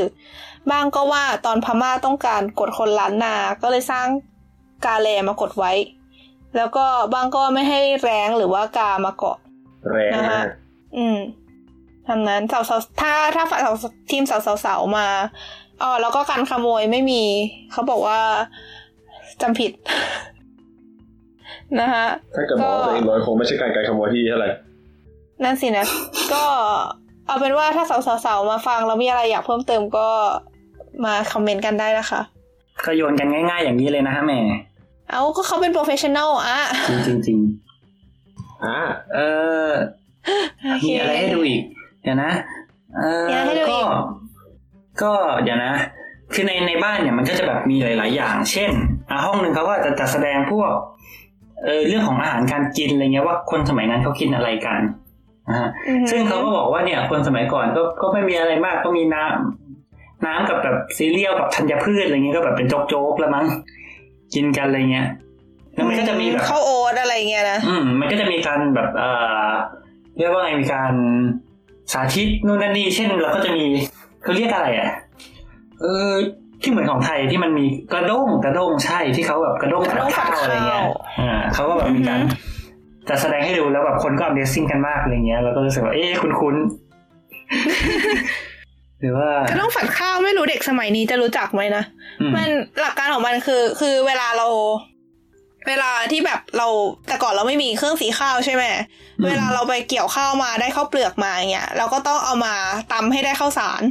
[0.71, 4.07] บางก็ว่าตอนพม่าต้องการกดคนล้านนา ก็เลยสร้าง
[4.87, 5.73] กาแลมากดไว้
[6.57, 9.37] แล้วก็บางก็ไม่ให้แรงหรือว่ากามาเกาะ
[9.91, 10.45] แรงนะมากฮะ
[10.97, 11.19] อืม
[12.09, 13.61] ทำนั้นสาวๆถ้าถ้าฝ่าย
[14.11, 14.25] ทีม
[14.65, 15.07] สาวๆมา
[15.83, 17.23] อ๋อแล้วก็การขโมยไม่มี
[17.73, 18.21] เขาบอกว่า
[19.43, 19.73] จำผิด
[21.81, 24.51] นะฮะถ้าเกิดบอกว่าตัวเองรวยคงไม่ใช่การการขโมยที่เท่าไหร่
[25.45, 25.87] นั่นสินะ
[26.33, 26.45] ก็
[27.27, 27.85] เอาเป็นว่าถ้า
[28.25, 30.09] สาวๆมาฟังแล้วมีอะไรอยากเพิ่มเติมก็
[31.05, 32.21] มา comment กันได้นะคะ
[32.87, 34.41] ก็โยนกันง่ายๆอย่างนี้เลยนะฮะแหม่
[35.11, 37.39] เอาก็เขาเป็น professional อะจริงจริงจริง
[38.65, 38.79] อ่า
[39.15, 39.19] เอ
[39.69, 39.71] อ
[40.71, 41.63] โอเคมีอะไรให้ดูอีก
[42.03, 42.31] เดี๋ยวนะ
[42.99, 44.01] เออมีอะไรให้ดูอีก็
[45.03, 45.75] กก็เดี๋ยวนะ
[46.35, 48.71] คือในในบ้านเนี่ยมันก็จะแบบมีหลาย ๆ อย่าง เช่น
[49.11, 50.73] อะห้องหนึ่งเขาก็จะจัดแสดงพวก
[51.65, 54.79] เออเรื่องของอาหารการกินอะไรเงี้ยว่าคนสมัยนั้นเขากินอะไรกัน
[55.49, 63.47] นะฮะอือหือซึ่งเขาก็บอกว่าเนี่ยคนสมัยก่อนก็ก็ไม่มีอะไรมากก็มีน้ำน้ำกับแบบซีเรียลกับธัญพืชอะไรเงี้ยก็แบบเป็นโจ๊กๆแล้วมั้ง
[64.35, 65.07] กินกันอะไรเงี้ย
[65.75, 69.11] แล้วมันก็จะมีแบบข้าวโอ๊ตอะไรเงี้ยนะอืมมันก็จะมีการแบบเอ่
[69.47, 69.49] อ
[70.19, 70.93] เรียกว่าไงมีการ
[71.93, 73.65] สาธิตนู่นนั่นนี่เช่นเราก็จะมี
[74.23, 74.91] เขาเรียกอะไรอะ
[75.81, 76.11] เออ
[76.63, 80.83] ที่เหมือนของไทยที่มันมีกระด้งกระด้งใช่ที่เขาแบบกระด้งกระด้งข้าวผัดข้าวอะไรเงี้ย
[81.21, 82.37] อ่าเขาก็แบบมีการอือฮึ
[83.09, 91.83] จะแสดงให้ดูแล้วแบบคนก็ Amazing กันมากอะไรเงี้ยเราก็รู้สึกว่าเอ๊ะคุ้นๆหรือว่ากระด้งฝัดข้าวไม่รู้เด็กสมัยนี้จะรู้จักไหมนะ
[92.21, 92.49] อืมมัน
[92.81, 94.47] หลักการของมันคือ คือเวลาเรา
[95.69, 96.67] เวลาที่แบบเรา
[97.09, 98.65] แต่ก่อนเราไม่มีเครื่องสีข้าวใช่ไหม
[99.27, 102.55] เวลาเราไปเกี่ยวข้าวมาได้ข้าวเปลือกมาอย่างเงี้ยเราก็ต้องเอามา
[102.93, 103.83] ตำให้ได้ข้าวสาร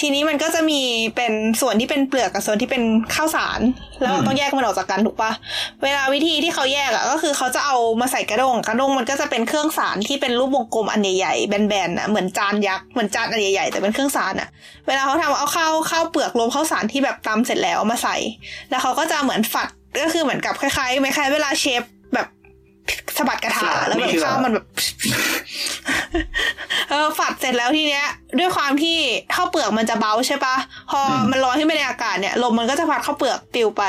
[0.00, 0.80] ทีนี้มันก็จะมี
[1.16, 2.82] เป็นส่วนที่เป็นเปลือกกับส่วนที่เป็น
[3.14, 3.60] ข้าวสาร
[4.00, 5.30] แล้วเราต้องแยกมันออกจากกันถูกปะ
[5.82, 14.48] เวลาวิธีที่เขาแยกอะก็คือเขาจะเอามาใส่กระด้งกระด้งมันก็จะเป็นเครื่องสารที่เป็นรูปวงกลมอันใหญ่ๆแบนๆอะเหมือนจานยักษ์เหมือนจานอันใหญ่ๆแต่เป็นเครื่องสารอะ
[14.86, 18.16] เวลาเขาทำเอาข้าวข้าวเปลือกรวมข้าวสารที่แบบตำเสร็จแล้วเอามาใส่
[18.70, 19.68] แล้วเขาก็จะเหมือนฝัด
[20.00, 21.97] ก็คือเหมือนกับคล้ายๆคล้ายๆเวลาเชฟแบบ
[23.16, 24.66] สะบัดกระทะแล้วแบบข้าวมันแบบ
[26.90, 28.06] เออฝัดเสร็จแล้วทีเนี้ย
[28.38, 28.96] ด้วยความที่
[29.34, 30.56] ข้าวเปลือกมันจะเบาใช่ปะ
[30.90, 33.84] พอมันลอยขึ้นไปในอากาศเนี่ยลมมันก็จะพัดข้าวเปลือกปลิวไป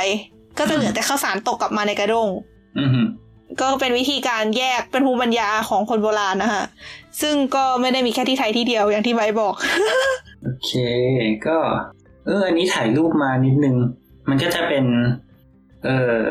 [0.60, 2.28] ก็จะเหลือแต่ข้าวสารตกกลับมาในกระด้ง
[2.80, 3.00] อืม
[3.62, 6.64] ก็เป็นวิธีการแยกเป็นภูมิปัญญาของคนโบราณนะคะ
[7.22, 9.54] ซึ่งก็ไม่ได้มีแค่ที่ไทยที่เดียวอย่างที่ไบร์ทบอก
[10.44, 10.72] โอเค
[11.48, 11.58] ก็
[12.26, 13.76] เอออันนี้ถ่ายรูปมานิดนึง
[14.30, 14.86] มันก็จะเป็น
[15.84, 16.26] เอ่อ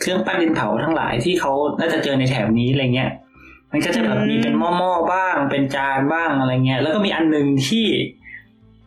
[0.00, 3.10] เครื่องปั้นดินเผาทั้งหลายที่เขาน่าจะเจอในแถบนี้อะไรเงี้ย
[3.72, 7.86] มันก็จะแบบอืมมีเป็นหม้อๆบ้าง เป็นจานบ้างอะไรเงี้ย แล้วก็มีอันหนึงที่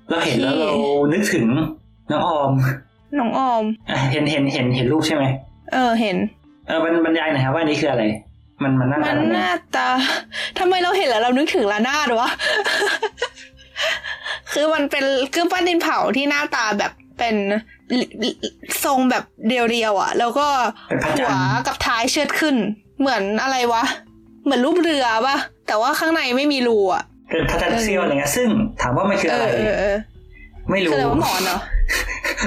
[0.09, 0.71] เราเห็นแล้วเรา
[1.13, 1.45] นึกถึง
[2.11, 2.51] น้องออม
[3.19, 5.23] น้องออมอะเห็นเห็นเห็นเห็นรูปใช่ไหม
[5.73, 6.17] เออเห็น
[6.67, 8.03] เออบรรบรรยายหน่อยครับว่าอันนี้คืออะไร
[8.63, 9.87] มันมันน่ามัทานนหน้าตา
[10.59, 12.29] ทำไมเราเห็นแล้วเรานึกถึงละนาดวะ
[14.53, 17.35] คือมันเป็นเครื่องปั้นดินเผาที่หน้าตาแบบเป็น
[18.85, 20.47] ทรงแบบเรียวๆอะ แล้วก็
[20.89, 22.55] เป็นพระจัหันวทร์กับท้ายเชิดขึ้น
[22.99, 23.83] เหมือนอะไรวะ
[24.43, 28.49] เหมือนรูปเรือปะแต่ว่าข้างในไม่มีรูอะเป็นพระจันทร์เซี่ยวอะไรเงี้ยซึ่ง
[28.81, 29.97] ถามว่ามันคือเออะไรอเออเออ
[30.69, 31.57] ไม่คือรู้อะไรว่าหมอนเหรอ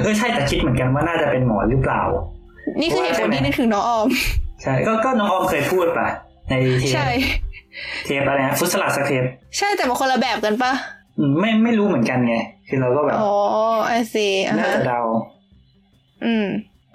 [0.03, 2.03] เออใช่แต่คิดเหมือนกันว่าน่าจะเป็นหมอนหรือเปล่า
[2.81, 4.09] นี่คือเหตุผลที่นึกถึงน้องออม
[4.63, 6.09] ใช่ก็ก็น้องออมเคยพูดป่ะ
[6.51, 7.09] ในเทปใช่
[8.05, 9.25] เทปอะไรนะฟุตสลัดสกเทป
[9.59, 10.73] ใช่แต่มันคนละแบบกันปะ
[11.19, 12.37] อืมไม่ไม่รู้เหมือนกันไง
[12.69, 13.35] คือเราก็แบบอ๋อ
[13.87, 15.03] ไอซีอะน่าฮะจะเดา
[16.25, 16.47] อืม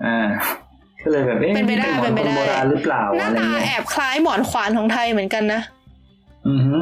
[0.05, 0.27] อ่า
[1.01, 5.61] ก็เลยแบบเอ๊ะเป็นไปได้หมอนเป็นไปคนได้โบราณหรือเปล่าหน้าอะไรตาเงี้ยแอบคล้ายหมอนขวานของไทยเหมือนกันนะ
[6.47, 6.77] อือฮึ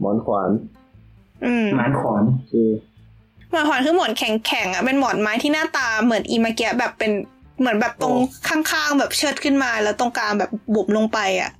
[0.00, 0.50] หมอนขวาน
[1.44, 2.68] อืมหมานขอนคือ
[3.50, 7.12] หมอนขวานคือหมอนแข็งๆอะเป็นหมอนไม้ที่หน้าตาเหมือนอีมาเกะแบบเป็น
[7.60, 8.14] เหมือนแบบตรง
[8.48, 11.50] ข้างๆแบบเชิดขึ้นมาแล้วตรงกลางแบบบุบลงไปอะ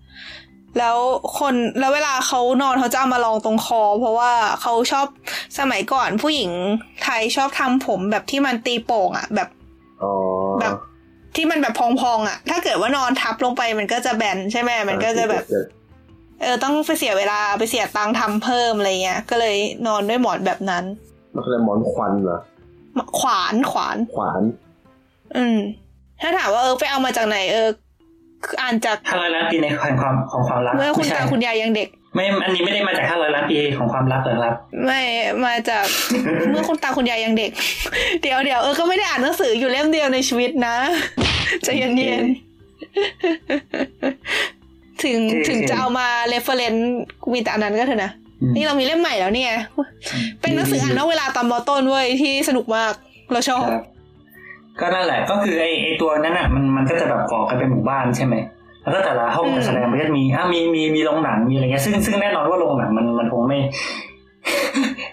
[0.78, 0.96] แล้ว
[1.38, 5.06] คนแล้วเวลาเขานอนเขาจะเอามาลองตรงคอ เพราะว่าเขาชอบ
[5.58, 6.50] สมัยก่อนผู้หญิง
[7.02, 9.48] ไทยชอบทำผมแบบที่มันตีโป่งอะ แบบ
[10.02, 10.12] อ๋อ
[10.60, 10.74] แบบ
[11.36, 15.44] ที่มันแบบพองๆอะ ถ้าเกิดว่านอนทับลงไปมันก็จะแบนใช่ไหมมันก็จะแบบ
[16.40, 19.56] เออต้องไปเสียเวลาไปเสียตังค์ทำเพิ่มอะไรเงี้ยก็เลย
[19.86, 20.84] นอนด้วยหมอนแบบนั้น
[21.34, 22.40] มันคือหมอนควันเหรอ
[23.18, 24.42] ขวานขวานขวาน
[25.36, 25.58] อืม
[26.20, 27.89] ถ้าถามว่าเออไปเอามาจากไหนเออคื
[28.48, 34.54] ออ่านจากห้าร้อยล้านปีในแห่งความของความรักเมื่อคุณไม่ใช่ตาคุณยายยังเด็ก ไม่ อันนี้ไม่ได้มาจากห้าร้อยล้านปีของความรักเหรอครับ
[34.86, 35.02] ไม่
[35.46, 35.84] มาจาก
[36.50, 37.50] เมื่อคุณตาคุณยายยังเด็ก
[38.22, 40.76] เดี๋ยวเดี๋ยวเออก็ไม่ได้อ่านหนังสืออยู่เล่มเดียวในชีวิตนะ
[41.64, 42.50] ใจเย็นๆ
[45.04, 46.90] ถึงโอเคถึงจะเอามา reference
[47.32, 49.52] มีแต่อันนั้นก็เถอะนะอืมนี่เรามีเล่มใหม่แล้วเนี่ย
[50.40, 52.92] เป็นหนังสืออ่านนอกเวลาตอนมอต้นเว้ยที่สนุกมาก
[53.32, 53.82] เราชอบครับ
[54.80, 58.34] ก็นั่นแหละก็คือไอ้ไอ้ตัวนั้นอะมันมันก็จะแบบก่อกันเป็นหมู่บ้านใช่ไหม
[58.82, 63.58] แล้วก็แต่ละห้องอืมการแสดงมันก็จะมีอะมีมีมีโรงหนังมีอะไรเงี้ยซึ่งซึ่งแน่นอนว่าโรงหนังมันมันคงไม่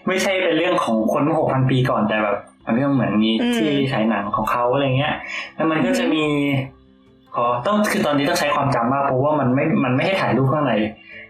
[0.07, 5.13] ไม่ใช่เป็นเรื่องของคนหกพันปีก่อนแต่แบบมันเรื่องเหมือนมีที่ฉายหนังของเขาอะไรเงี้ย
[5.55, 6.23] แล้วมันก็จะมี
[7.35, 10.73] ขอต้องคือตอนนี้ต้องใช้ความจำมากเพราะว่ามันไม่ มันไม่ให้ถ่ายรูปข้างใน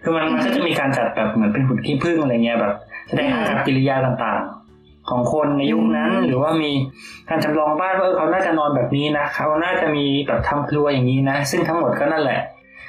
[0.04, 2.74] คือมันมันก็จะมีการจัดแบบเหมือนเป็นหุ่นขี้ผึ้งอะไรเงี้ยแบบ
[3.08, 4.57] แสดงอากับกิริยาต่างๆ
[5.10, 6.72] ของคนในยุคนั้น หรือว่ามี
[7.30, 12.39] การจำลองบ้านว่าเออเขาน่าจะนอนแบบนี้นะเขาน่าจะมีแบบทำครัวอย่างนี้นะ ซึ่งทั้งหมดก็นั่นแหละ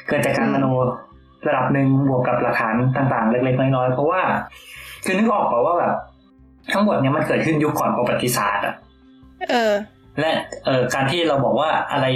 [0.08, 0.66] เกิดจากการมโน
[1.46, 4.20] ระดับหนึ่งบวกกับหลักฐานต่างๆ เล็กๆน้อยๆเพราะว่า
[5.04, 5.94] คือนึกออกเปล่าว่าแบบ
[6.72, 8.74] ทั้งหมดเนี้ยมันเกิดขึ้นยุคก่อนประวัติศาสตร์อะ
[9.50, 9.72] เออ
[10.20, 10.30] และ
[10.64, 12.06] เอ่อการที่เราบอกว่าอะไร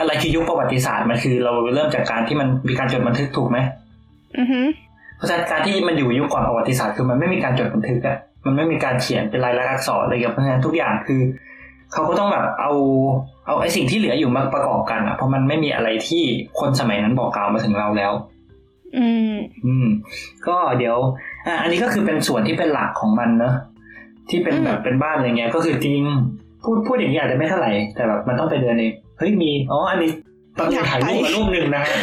[0.00, 3.58] อะไรคือยุคประวัติศาสตร์มันคือเราเริ่มจากการที่มันมีการจดบันทึกถูกไหม
[4.38, 4.66] อือหือ
[5.16, 8.16] เพราะฉะนั้นการที่มันอยู่ยุคก่อนประวัติศาสตร์คือมันไม่มีการจดบันทึกอะ
[8.46, 11.20] มันไม่มีการเขียนเป็นลายลักษณ์อักษรอะไรอย่างเงี้ยเพราะฉะนั้นทุกอย่างคือ
[11.92, 12.72] เขาก็ต้องแบบเอา
[13.46, 16.22] เอาไอ้สิ่งที่เหลืออยู่มาประกอบกันอะเพราะมันไม่มีอะไรที่
[16.60, 18.12] คนสมัยนั้นบอกกล่าวมาถึงเราแล้ว
[18.96, 19.34] อืม
[19.66, 19.86] อืม
[20.46, 20.96] ก็เดี๋ยว
[21.46, 23.54] อะอันนี้ก็คือเป็นส่วนที่เป็นหลักของมันเนอะ
[24.30, 26.04] ที่เป็นอืมแบบเป็นบ้านอะไรเงี้ย ก็คือจริง
[26.64, 30.10] พูดพูดอย่างนี้อาจจะไม่เท่าไหร่แต่แบบมันต้องไปเดินเองเฮ้ยมีอ๋ออันนี้
[30.58, 31.96] ต้องถ่ายรูปมารูปหนึ่งนะฮะ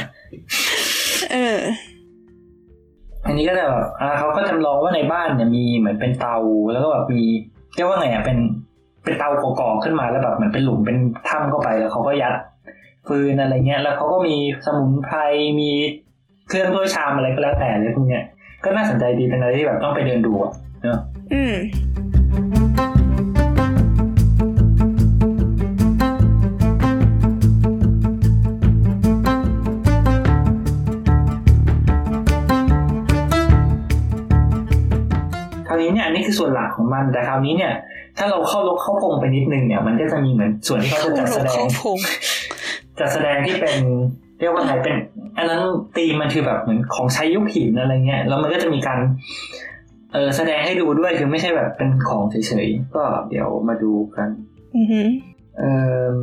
[1.33, 1.59] เออ
[3.25, 3.85] อันนี้ก็จะแบบ
[4.17, 6.37] เขาก็จำลองว่าในบ้านเนี่ยมีเหมือนเป็นเตา
[6.71, 7.23] แล้วก็แบบมี
[7.75, 8.37] เรียกว่าไงอะเป็น
[9.03, 10.97] เป็นเตาก่อๆขึ้นมาแล้วแบบเหมือนเป็นหลุมเป็น
[11.29, 12.33] ถ้ำเข้าไปแล้วเขาก็ยัด
[13.07, 15.17] ฟืนอะไรเงี้ย แล้วเขาก็มีสมุนไพร
[15.59, 15.71] มี
[16.47, 18.23] เครื่องด้วยชามอะไรก็แล้วแต่เลยพวกเนี้ย
[18.63, 20.51] ก็น่าสนใจดีเป็นอะไรที่แบบต้องไปเดินดูอะ
[20.83, 20.99] เนอะ
[21.33, 21.53] อืม
[36.33, 37.73] คือส่วนหลักของมันแต่คราวนี้เนี่ย
[38.17, 41.97] ถ้าเราเข้าลกเข้าพงไปนิดนึงเนี่ย มันก็จะมีเหมือนส่วนที่เขาจะจัดแสดงเขาพง
[42.99, 43.77] จัดแสดงที่เป็น
[44.39, 44.95] เรียกว่าไงเป็น
[45.37, 45.61] อันนั้น
[45.97, 48.99] ตีมมันคือแบบเหมือนของใช้ยุคหินอะไรเงี้ยแล้วมันก็จะมีการ
[50.13, 54.29] เออแสดงให้ดูด้วยคือไม่ใช่แบบเป็นของเฉยๆก็เดี๋ยวมาดูกัน
[54.75, 55.07] อือหือ
[55.59, 55.63] เอ
[56.15, 56.17] อ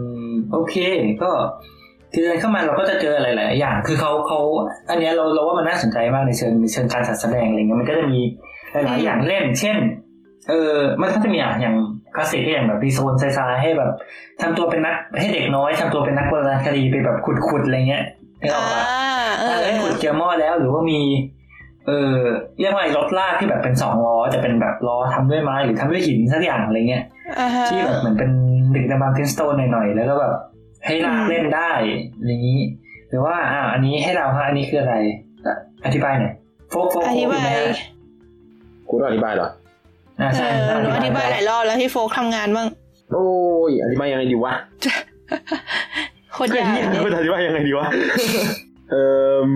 [0.52, 0.74] โอเค
[1.22, 1.30] ก็
[2.12, 4.40] คือเดินเข้ามาเราก็จะเจอหลาย ๆ อย่าง คือเขาเขา
[4.90, 8.20] อันเนี้ยเราเราว่ามันน่าสนใจมากในเชิงในเชิงการจัดแสดงอะไรเงี้ยมันก็จะมี
[8.72, 9.76] หลายๆอย่างเล่น เช่น
[10.48, 11.76] เออมันก็จะมีอย่างอย่าง
[12.14, 13.90] คลาสสิกก็อย่างแบบรีโซนไซซาให้แบบ
[14.40, 17.16] ทำตัวเป็นนักให้เด็กน้อยทำตัวเป็นนักโบราณคดีไปแบบ
[17.48, 18.04] ขุดๆอะไรเงี้ย
[18.42, 18.82] นึกออ่าอกปะ
[19.40, 21.00] เอเอออขุดเกียร์หม้อแล้วหรือว่ามี
[21.86, 22.16] เออ
[22.60, 27.04] เรียกว่าไอ้รถลากที่แบบเป็นสองล้อจะเป็นแบบล้อทำด้วยไม้หรือทำด้วยหินสักอย่างอะไรเงี้ย
[27.40, 28.30] อ่าฮะที่แบบเหมือนเป็น
[28.74, 30.34] ดึกดำบรรพ์พินสโตนหน่อยๆแล้วก็แบบ
[30.86, 31.70] ให้ลากเล่นได้
[32.26, 32.58] อย่างนี้
[33.08, 34.94] หรือว่าอ่าอันนี้ให้เราฮะอันนี้คืออะไร
[35.46, 36.32] อะอธิบายหน่อย
[36.70, 37.74] โฟกโฟกอโฟธิกบายไหมฮะ
[38.90, 39.48] กูต้องอธิบายเหรอ
[40.20, 42.66] อ่าเอใช่อต้องหนูอธิบายหลายรอบแล้วที่โฟกทำงานบ้าง
[43.12, 43.24] โอ้
[43.68, 44.54] ยอธิบายยังไงดีวะ
[46.32, 47.86] โคตรยากเหี้ยเลยมันอธิบายยังไงดีวะ
[48.90, 48.94] เอ
[49.44, 49.48] อ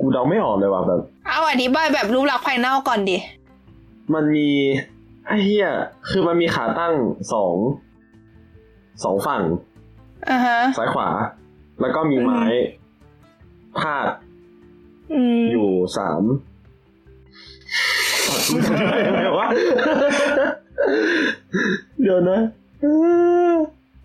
[0.00, 3.18] กูเดาไม่ออกเลยว่ะแบบ เอาอธิบายแบบรูปลักษณ์ภายนอกก่อนดิ
[4.14, 4.50] มันมี
[5.26, 5.68] ไอ้เหี้ย
[6.08, 6.94] คือมันมีขาตั้ง
[7.32, 7.54] สอง
[9.04, 9.42] สองฝั่ง
[10.30, 11.08] อ่าฮะซ้ายขวา
[11.80, 12.42] แล้วก็มีไม้
[13.78, 14.06] พาด
[15.12, 16.22] อืมอยู่สาม
[19.38, 19.48] วะ
[22.02, 22.38] เดี๋ยวนะ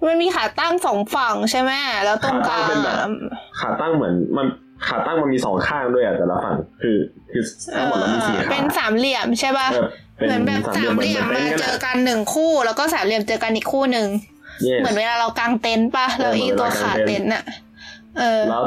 [0.05, 1.71] มันมีขาตั้งสองฝั่งใช่ไหม
[2.05, 3.11] แล้วตรงกลางขาตั้งเป็นแบบอะ
[3.59, 4.47] ขาตั้งเหมือนมัน
[4.87, 6.97] ขาตั้งมันมีสองข้างด้วยอะแต่ละฝั่งคือ
[7.31, 7.43] คือ
[7.75, 9.87] ทั้งหมดเรามีสี่ขาเป็นสามเหลี่ยมใช่ป่ะเออ
[10.19, 14.07] ป็เหมือนแบบสามเหลี่ยมหมาอนเจอต็นท์กันหนึ่งคู่ แล้วก็สามเหลี่ยมเจอกันอีกคู่หนึ่ง
[14.67, 17.43] Yes เหมือนเวลาเรากางเต็นท์ป่ะแล้วเอออีตัวเหมือนเวลาขากางเต็นท์เต็นท์อะ
[18.17, 18.63] เออแล้ว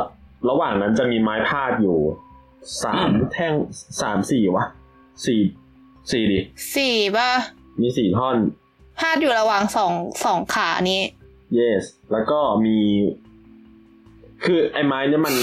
[0.49, 1.99] ระหว่างนั้นจะมีไม้พาดอยู่
[2.85, 3.53] สามแท่ง
[4.01, 4.65] สามสี่วะ
[5.27, 5.41] สี่
[6.11, 6.39] สี่ดิ
[6.77, 7.31] สี่ป่ะ
[7.81, 8.37] มีสี่ท่อน
[8.99, 9.93] พาดอยู่ระหว่างสอง
[10.25, 11.03] สองขานี้
[11.59, 12.79] yes แล้วก็มี
[14.45, 15.35] คือไอ้ไม้เนี่ยมัน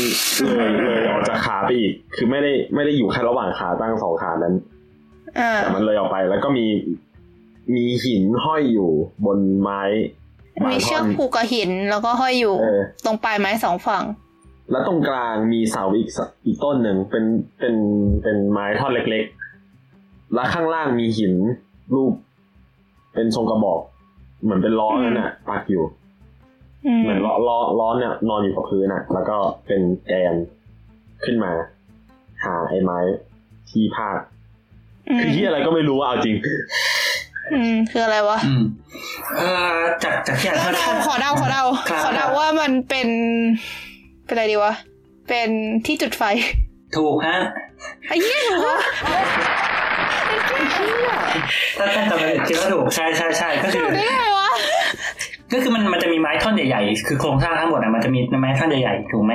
[0.58, 4.55] เลยเลยออกจากขาไปอีก คือไม่ได้ไม่ได้อยู่แค่ระหว่างขาตั้งสองขานั้น
[5.39, 6.65] อ่าแต่มันเลยออกไปแล้วก็มี
[7.75, 8.89] มีหินห้อยอยู่
[9.25, 9.82] บนไม้
[10.63, 14.03] บางมีเชืท่ออกนผูกกับหินแล้วก็ห้อยอยู่เออตรงปลายไม้สองฝั่ง
[14.71, 17.25] แล้วตรงกลางมีเสาอีกสอีกต้นหนึ่งเป็น
[17.60, 17.75] เป็น
[18.23, 19.38] เป็นไม้ท่อนเล็กๆ
[20.33, 21.33] แล้วข้างล่างมีหิน
[21.95, 22.13] รูป
[23.13, 23.79] เป็นทรงกระบอก
[24.43, 25.83] เหมือนเป็นล้อนั่นน่ะปักอยู่
[26.85, 29.37] อืมเหมือนล้อล้อล้อเนี่ยนอนอยู่กับพื้นน่ะ แล้วก็
[29.67, 30.33] เป็นแกน
[31.23, 31.51] ขึ้นมา
[32.43, 32.99] หาไอ้ไม้
[33.69, 34.19] ที่พาด
[35.09, 36.35] อืมคือที่อะไรก็ไม่รู้ว่าเอาจริง
[37.53, 38.63] อืมคืออะไรวะอืม
[39.37, 43.09] เอ่อจากจากที่อ่านขอเดาขอเดาขอเดาครับขอเดาว่ามันเป็น
[44.25, 44.73] เป็นอะไรดีวะ
[45.27, 45.49] เป็น
[45.85, 46.23] ที่จุดไฟ
[46.97, 47.37] ถูกฮะ
[48.07, 48.79] ไอ้เหี้ยหนูวะ
[51.77, 54.49] ถ้าถ้าจำไม่ผิดคิดว่าถูกใช่ใช่ใช่ก็หคืนูอได้ไงวะ
[55.53, 59.33] ก็คือมันมันจะมีไม้ท่อนใหญ่ๆ คือโครงสร้างทั้งหมดอะมันจะมีไม้ท่อนใหญ่ๆถูกไหม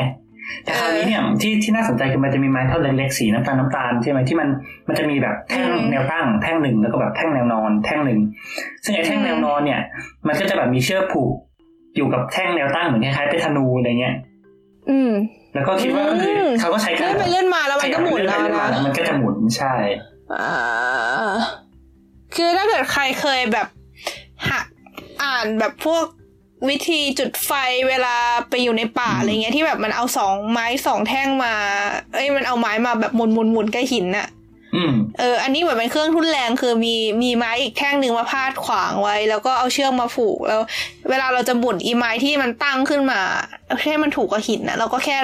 [0.65, 4.49] แต่คราวนี้เนี่ยที่ที่น่าสนใจคือมันจะมีไม้ท่อนเล็กๆสีน้ำตาลน้ำตาลใช่ไหมที่มัน
[4.89, 8.21] มันจะมีแบบแท่งอืมแนวตั้งแท่งหนึ่งแล้วก็แบบแท่งแนวนอนแท่งหนึ่ง
[8.85, 9.81] ซึ่งไอ้แท่งอืมแนวนอนเนี่ย
[10.27, 11.33] มันก็จะแบบมีเชือกผูก
[11.97, 14.15] อยู่กับแท่งแนวตั้งเหมือนคล้ายๆเป็นธนูอะไรเงี้ย
[14.91, 15.13] อืม
[15.55, 20.14] แล้วก็คิดว่าก็คืออมเขาก็ใช้การเลื่อนไปเลื่อนมาแล้วมันก็หมุนขยัแล้วบไปเลื่อนมานะแล้วมันก็จะหมุนใช่อ่า
[22.37, 23.67] คือถ้าเกิดใครเคยแบบ
[24.49, 24.67] หัก
[25.23, 26.05] อ่านแบบพวก
[26.69, 27.51] วิธีจุดไฟ
[27.89, 28.17] เวลา
[28.51, 31.53] ไปอยู่ในป่าอืมอะไรเงี้ยที่แบบมันเอาสองไม้สองแท่งมา
[32.15, 34.29] เอ้ยมันเอาไม้มาแบบหมุนหมุนหมุนกับหินน่ะ
[34.77, 40.61] อืมเออ อันนี้เหมือนเป็นเครื่องทุ่นแรงคือมีมีไม้อีกแท่งหนึ่งมาพาดขวางไว้ แล้วก็เอาเชือกมาผูกแล้ว
[41.11, 43.21] เวลาเราจะบุนอีไม้ที่มันตั้งขึ้นมา
[43.83, 45.17] ให้มันถูกกับหินนะเราก็แค่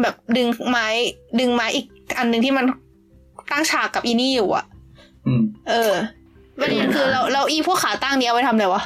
[0.00, 0.86] แบบดึงไม้
[1.38, 1.86] ดึงไม้อีก
[2.18, 2.64] อันหนึ่งที่มัน
[3.52, 4.64] ตั้งฉากกับอีนี่อยู่อะ
[5.26, 5.92] อืมเออ
[6.60, 8.82] ประเด็นคือเราเราอีพวกขาตั้งเนี้ยเอาไว้ทำอะไรวะ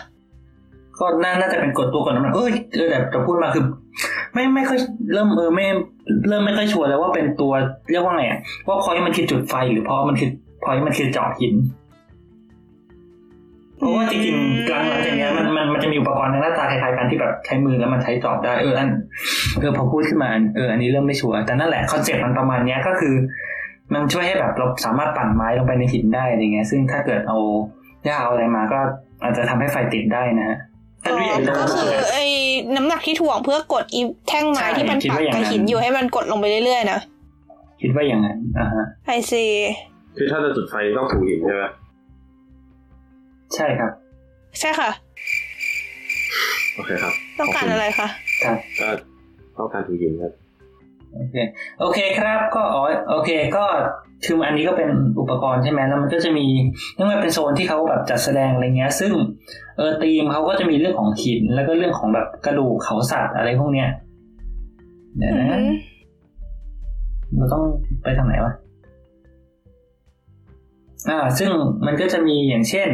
[0.99, 3.65] ก็น่าน่าจะเป็นกดตัวกดน้ำหนักเอ้ยเออแต่แต่พูดมาคือ
[4.35, 4.79] ไม่ไม่ค่อย
[5.13, 5.67] เริ่มเออไม่
[6.29, 7.53] เริ่มไม่ค่อยชัวร์แล้วว่าเป็นตัว
[7.91, 10.31] เรียกว่าไงอะว่าพอยมันคือจุดไฟหรือเพราะมันคือ
[10.65, 11.55] พอยมันคือเจาะหิน
[13.79, 18.91] เพราะว่าจริงๆหลังหลังจากเนี้ยมันมันมันจะมีอุปกรณ์ในหน้าตาคล้ายๆกันที่แบบใช้มือแล้วมันใช้เจาะได้เอออัน
[19.61, 23.15] เออพอพูดขึ้นมาเอออันนี้เริ่มไม่ชัวร์แต่นั่นแหละคอนเซ็ปต์มันประมาณเนี้ยก็คือ
[23.95, 27.39] มันช่วยให้แบบเราสามารถปั่นไม้ลงไปในหินได้อะไรเงี้ย ซึ่งถ้าเกิดเอา
[28.05, 28.79] หญ้าเอาอะไรมาก็
[29.23, 30.59] อาจจะทำให้ไฟติดได้นะฮะ
[31.03, 32.25] แต่ดูอย่างก็คือไอ้
[32.77, 37.01] น้ำหนักที่ถ่วงเพื่อกดอีแท่งไม้ที่มันปักกับหินอยู่ให้มันกดลงไปเรื่อยๆนะ
[37.81, 39.45] คิดว่าอย่างนั้นอ่าฮะไอซี
[40.17, 41.65] คือถ้าจะจุดไฟต้องถูหินใช่ไหม
[43.55, 43.93] ใช่ครับ
[44.61, 44.91] ใช่ค่ะ
[46.75, 48.09] โอเคครับ ต้องการอะไรคะ
[48.45, 48.89] ครับก็
[49.59, 50.33] ต้องการถูหินครับ
[51.15, 51.35] โอเค
[51.81, 53.65] โอเคครับก็อ๋อโอเค ก็
[54.25, 54.91] คืออันนี้ก็เป็น
[55.21, 56.47] อุปกรณ์ใช่ไหมแล้วมันก็จะมี
[56.97, 59.13] นี่มันเป็นโซนที่เขาแบบจัดแสดงอะไรเงี้ย ซึ่ง
[59.77, 63.89] เออธีมเขาก็จะมีเรื่องของหิน แล้วก็เรื่องของแบบกระดูกเขาสัตว์อะไรพวกเนี้ย
[65.19, 65.71] เดี๋ยวอืนะม
[67.37, 67.63] เราต้อง
[68.03, 68.53] ไปทางไหนวะ
[71.11, 71.51] อ่า ซึ่ง
[71.87, 72.89] มันก็จะมีอย่างเช่น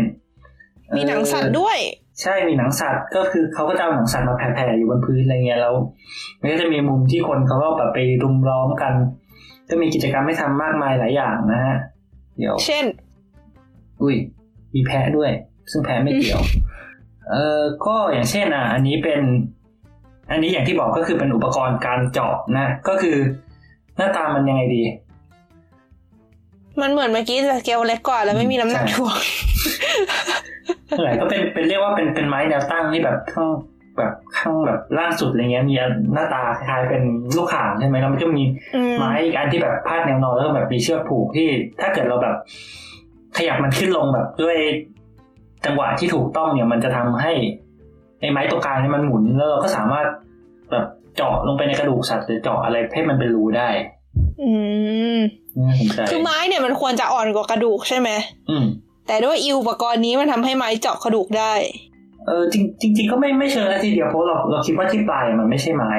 [0.96, 1.78] มีหนังสัตว์ด้วย
[2.22, 5.74] ใช่มีหนังสัตว์ก็คือเขาก็จะเอาหนังสัตว์มาแผ่ๆอยู่บนพื้นอะไรเงี้ยแล้ว
[6.40, 8.92] มันก็จะมีมุมที่คนเขาก็แบบไปรุมล้อมกัน
[9.70, 11.76] ก็มีกิจกรรมให้ทำมากมายหลายอย่างนะฮะ
[12.38, 12.84] เดี๋ยว เช่น
[14.02, 14.16] อุ้ย
[14.74, 15.30] มีแพะด้วย
[15.70, 16.42] ซึ่งแพะไม่เกี่ยว
[17.30, 19.22] เออก็อย่างเช่นอะ อันนี้เป็น
[20.30, 23.16] อันนี้อย่างที่บอกก็คือเป็นอุปกรณ์การเจาะนะ ก็คือ
[23.96, 24.82] หน้าตามันยังไงดี
[26.80, 29.16] มันเหมือนเมื่อกี้แต่สเกลเล็กกว่าแล้วไม่มีน้ำหนักใช่ถ่วง
[30.86, 33.48] เท่าไหร่ก็เป็นเป็นเรียกว่าเป็นเป็นไม้แนวตั้งที่แบบข้าง
[33.98, 35.74] แบบข้างแบบล่างสุดอะไรเงี้ยมี
[36.14, 37.02] หน้าตาคล้ายๆเป็น
[37.36, 38.42] ลูกข่างใช่ไหมแล้วมันก็มี
[38.74, 41.48] อืมไม้อีกอันที่แบบพาดแนวนอนแล้วก็แบบมีเชือกผูกที่
[41.80, 42.36] ถ้าเกิดเราแบบ
[43.36, 44.56] ขยับมันขึ้นลงแบบด้วย
[45.64, 47.32] จังหวะที่ถูกต้องเนี่ยมันจะทำให้
[48.20, 50.06] ไอ้ไม้ตรงกลางเนี่ยมันหมุนแล้วเราก็สามารถ
[50.70, 53.68] แบบเจาะลงไปในกระดูกสัตว์หรือเจาะอะไรให้มันเป็นรูได้
[54.42, 54.50] อื
[55.16, 55.18] ม
[55.58, 58.10] น่าสนใจคือไม้เนี่ยมันควรจะอ่อนกว่ากระดูกใช่ไหม
[58.50, 58.66] อืม
[59.06, 61.52] แต่ด้วยอิวอุปกรณ์นี้มันทำให้ไม้เจาะกระดูกได้
[62.26, 62.64] เออจริง
[62.96, 65.92] จริงก็ไม่ไม่เชิงนะทีเดียวเพราะเราเราคิดว่าที่ปลายมันไม่ใช่ไม้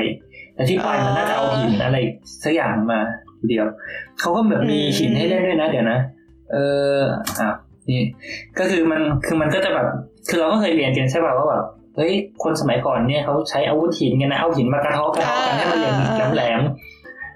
[0.55, 1.97] แต่ที่ปลายมันน่าจะเอาหินอะไร
[2.43, 2.99] สักอย่างมา
[3.47, 3.65] เดียว
[4.19, 5.99] เขาก็แบบมีหินให้เล่นด้วยนะเดี๋ยวนะ
[6.51, 6.57] เอ
[6.97, 6.99] อ
[7.39, 7.49] อะ
[7.89, 8.01] นี่
[8.59, 9.87] ก็คือมันคือมันก็จะแบบ
[10.29, 11.63] คือเราก็เคยเรียนกันใช่ป่ะว่าแบบ
[11.97, 16.61] เฮ้ยคนสมัยก่อนเนี่ยเขาใช้อาวุธหินกันนะเอาหินมากระทาะกระทาะกันให้มันแหลมแหลมแหลม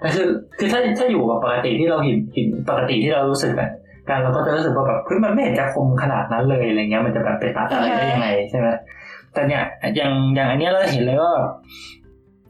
[0.00, 0.26] แต่คือ
[0.58, 3.70] คือถ้าถ้าอยู่กับปกติที่เราหินหินปกติที่เรารู้สึกอะ
[4.08, 8.68] การเราก็จะรู้สึกว่าแบบเฮ้ยมันไม่เห็นจะคมขนาดนั้นเลยอะไรเงี้ยมันจะแบบไปตัดอะไรได้ยังไงใช่ไหม
[9.32, 9.62] แต่เนี่ย
[9.96, 11.48] อย่างอย่างอันเนี้ยเราเห็นเลยว่าแบบ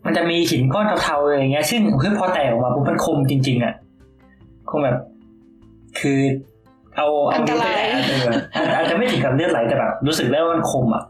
[0.04, 3.74] มันจะมีหินก้อนเทาๆอะไรเงี้ยซึ่งเฮ้ยพอแตกออกมาปุ๊บมันคมจริง ๆอะ
[4.70, 4.96] คงแบบ
[6.00, 6.20] คือ
[6.96, 7.74] เอาเอาอันตราย
[8.08, 11.04] นิ้วไปแตะเอออาจอาจจะไม่ถึงกับเลือดไหลแต่แบบรู้สึกได้ว่ามันคมอะ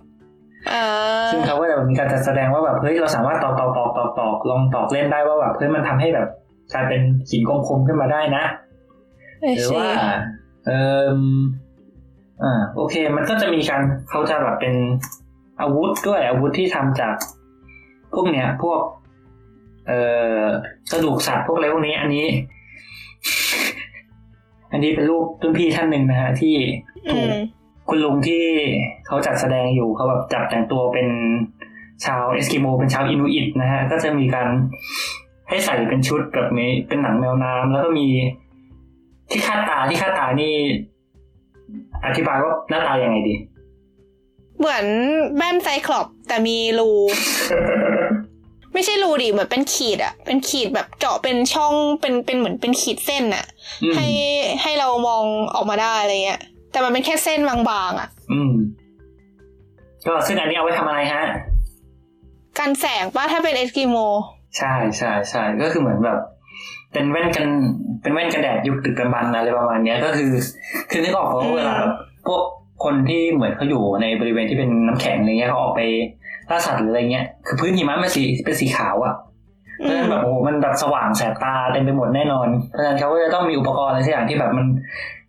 [0.70, 0.82] อ่า
[1.30, 6.28] ซึ่งเขาก็จะมีการจัดแสดงว่าแบบเฮ้ยเราสามารถตอกตอกตอกตอกตอกลองตอกเล่นได้ว่าแบบเฮ้ยมันทำให้แบบ
[6.74, 8.61] กลายเป็นหินคมๆขึ้นมาได้นะไอ
[9.42, 9.90] หรือซีว่า
[10.66, 10.70] เอ
[11.06, 11.18] อ
[12.42, 14.74] อ่าโอเค มันก็จะมีการเขาจะแบบเป็น
[15.60, 17.14] อาวุธด้วยอาวุธที่ทำจาก
[18.14, 18.80] พวกเนี้ยพวก
[19.86, 20.00] เอ่
[20.42, 20.44] อ
[20.92, 22.26] กระดูกสัตว์พวกอะไรพวกนี้ อันนี้
[24.72, 26.56] อันนี้เป็นรูปรุ่นพี่ท่านหนึ่งนะฮะที่
[27.08, 27.34] อืถูกม
[27.88, 28.44] คุณลุงที่
[29.06, 31.08] เขาจัดแสดงอยู่เขาแบบจับแต่งตัวเป็น
[32.04, 34.48] ชาวเอสกิโมเป็นชาวอินูอิตนะฮะ ก็จะมีการ
[35.48, 38.08] ให้ใส่เป็นชุดแบบนี้เป็นหนังแมวน้ำแล้วก็มี
[39.32, 40.54] ที่คาดตาที่คาดตานี่
[42.06, 43.34] อธิบายว่าหน้าตายังไงดี
[44.58, 44.84] เหมือน
[45.36, 46.90] แว่น Cyclops แต่มีรู
[48.74, 53.44] ไม่ใช่รูดิเหมือนเป็นขีดอะเป็นขีดแบบเจาะเป็นช่องเป็นเป็นเหมือนเป็นขีดเส้นอะ
[53.82, 54.06] อืมให้
[54.62, 55.24] ให้เรามอง
[55.54, 56.40] ออกมาได้อะไรเงี้ย
[56.72, 57.56] แต่มันเป็นแค่เส้นบา
[57.90, 58.52] งๆอะอืม
[60.06, 61.22] ก็ซึ่งอันนี้เอาไว้ทำอะไรฮะ
[62.58, 63.96] กันแสงป้าถ้าเป็นเอสกิโม
[64.58, 66.18] ใช่ใช่ใช่ก็คือเหมือนแบบ
[66.92, 67.46] เป็นแว่นกัน
[68.02, 70.32] เป็นแว่นกันแดดยุคดึกดำบรรพ์อะไรประมาณเนี้ยก็คือ
[70.90, 71.76] คือนึกออกว่าอืมเวลา
[72.26, 72.42] พวก
[72.84, 75.80] คนที่เหมือนเขาอยู่ในบริเวณที่เป็นน้ำแข็งอะไรเงี้ยเขาออกไป
[76.50, 79.14] ล่าสัตว์หรืออะไรเงี้ยคือพื้นหิมะมันสีเป็นสีขาวอะ่ะ
[79.82, 84.66] เพราะฉะนั้นแบบโอ้โหมันแบบสว่างแสบตาเต็มไปหมดแน่นอนเพราะฉะนั้นเขาก็จะต้องมีอุปกรณ์อะไรสักอย่างที่แบบมัน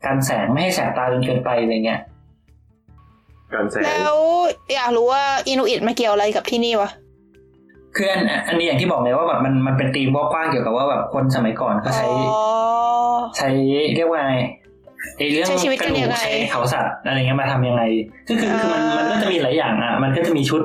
[0.06, 2.00] กันแสงไม่ให้แสบตาจนเกินไปอะไรเงี้ย
[3.54, 4.20] การแสงแล้ว
[4.76, 6.90] อยากรู้ว่าอินูอิตมาเกี่ยวอะไรกับที่นี่วะ
[7.96, 12.42] คืออันอันนี้อย่างที่บอกเลยว่าแบบมันมันเป็นธีมกว้างๆเกี่ยวกับว่าแบบคนสมัยก่อนเขาใช้อ๋อ
[13.38, 13.50] ใช้
[13.96, 14.38] เรียกว่าไง
[15.18, 17.84] ไอเรื่องใช้ชีวิตกกัระนดูยังกไงใช้เขาสัตว์อะไรเงี้ยมาทำยังไง
[18.30, 20.62] ก็คือคือมันอ่ามัมันก็จะมีหลายอย่างอะ มันก็จะมีชุด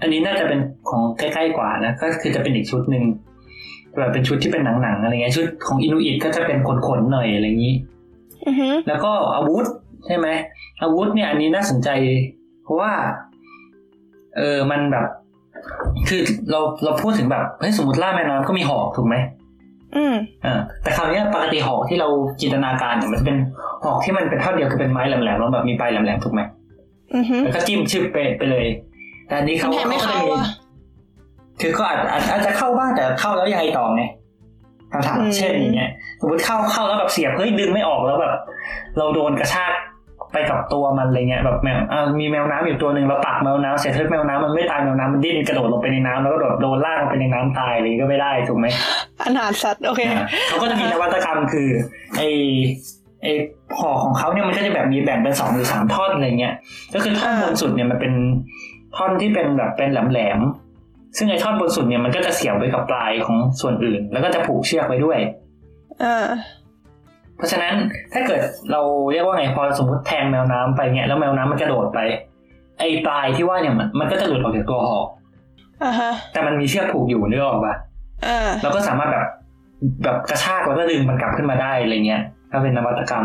[0.00, 3.04] อันนี้น่าจะเป็นของใกล้ๆกว่านะก็คือจะเป็นอีกชุดหนึ่ง
[3.98, 7.74] แบบเป็นชุดที่เป็นหนังๆอะไรเงี้ยชุดของอินูอิตก็จะเป็นขนๆหน่อยอะไรอย่างนี้
[8.46, 9.64] อือหือแล้วก็อาวุธ
[10.06, 10.28] ใช่ไหม
[10.82, 11.88] อาวุธเนี่ยอันนี้น่าสนใจ
[12.64, 12.92] เพราะว่า
[14.36, 15.06] เออมันแบบ
[16.08, 19.16] คือเราเราพูดถึงแบบเฮ้ยสมมติล่าแม่น้ำก็มีหอกถูกไหม
[19.96, 22.08] อืมอ่าแต่คราวเนี้ยปกติหอกที่เรา
[22.40, 23.36] จินตนาการเนี่ยมันจะเป็น
[23.84, 26.40] หอกที่มันเป็นเท่าเดียวคือเป็นไม้แหลมๆแล้วแบบมีปลายแหลมๆถูกไหม
[27.14, 28.66] อือหือแล้วก็จิ้มชึบไปไปเลย
[29.26, 30.46] แต่อันนี้มัเขานแทนไม่เขาก็เข้าจะมีอะ
[31.60, 34.02] คือก็อาจอาจอาจจะเข้าบ้างแต่เข้าแล้วยังไงต่อไง
[34.92, 35.90] คำถามเช่นอย่างเงี้ย
[36.20, 38.34] สมมติเข้าเข้าแล้วแบบเสียบเฮ้ยดึงไม่ออกแล้วแบบ
[38.98, 39.72] เราโดนกระชาก
[40.32, 48.66] ไปกับตัวมันอะไรเงี้ยแบบแมวอ่ามีแมวน้ำอยู่ตัวหนึ่งเราปักแมวน้ำเสร็จเฮ้ยแมวน้ำมันไม่ตายแมวน้ำมันดิ้นกระโดดลงไปในน้ำแล้วก็โดดโดนลากลงไปในน้ำตายเลยก็ไม่ได้ถูกไหม
[49.22, 51.68] อาหารสัตว์โอเคอ่าเขาก็จะมีนวัตกรรมคือ
[52.18, 52.22] ไอ
[53.22, 53.26] ไอ
[53.78, 56.54] ห่อของเขาเนี่ยมันก็จะแบบมีแบ่งเป็นสองหรือสามท่อนอะไรเงี้ย
[56.94, 58.12] ก็คือท่อนอ่าบนสุดเนี่ยมันเป็น
[58.96, 65.18] ท่อนที่เป็นแบบเป็นแหลมๆซึ่งไอท่อนบนสุดเนี่ยมันก็จะเสียบไว้กับปลายของส่วนอื่น แล้วก็จะผูกเชือกไว้ด้วย
[66.02, 66.26] อ่า
[67.40, 67.74] เพราะฉะนั้น
[68.12, 68.40] ถ้าเกิด
[68.72, 68.80] เรา
[69.12, 71.98] เรียกว่าไงพอสมมติแทงแมวน้ำไปเนี่ยแล้วแมวน้ำมันกระโดดไป
[72.78, 75.08] ไอปลายที่ว่าเนี่ยมันมันก็จะหลุดออกจากตัวหอก
[75.84, 77.74] อ่าฮะแต่มันมีเชือกผูกอยู่นึกออกปะ
[78.26, 79.26] อ่าเราก็สามารถแบบ
[80.04, 83.24] แบบกระชากแล้วก็ดึงมันกลับขึ้นมาได้อะไรเงี้ยถ้าเป็นนวัตกรรม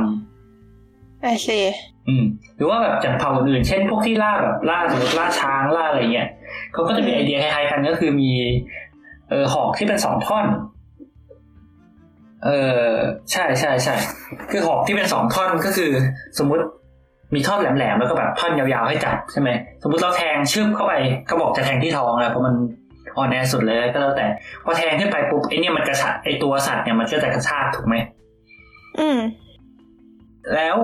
[1.22, 1.59] ไอซี
[2.07, 2.24] อืม
[2.57, 6.28] หรือว่าแบบจากเผ่าอื่นๆเช่นพวกที่ล่าแบบล่าสมมติล่าช้างล่าอะไรเงี้ย
[6.74, 8.32] เขาก็จะมีไอเดียคล้ายๆกันก็คือมี
[9.30, 10.45] เออหอกที่เป็นสองท่อน
[12.45, 12.51] เอ
[12.87, 12.91] อ
[13.31, 13.95] ใช่ใช่ใช่
[14.51, 15.91] คือหอกที่เป็นสองท่อนก็คือ
[16.39, 16.63] สมมุติ
[17.35, 19.49] มีท่อนแหลมๆแล้วก็แบบท่อนยาวๆให้จับใช่ไหม
[19.83, 20.93] สมมุติเราแทงชึบเข้าไป
[21.29, 22.55] ก็บอกจะแทงที่ท้องนะเพราะมัน
[23.17, 24.27] อ่อนแอสุดเลยก็แล้วแต่
[24.65, 27.95] พอแทงขึ้นไปปุ๊บไอเนี่ยมันกระชากไอตัวสัตว์เนี่ยมันก็จะกระชากถูกไหม
[28.99, 29.19] อืม
[30.55, 30.77] แล้ว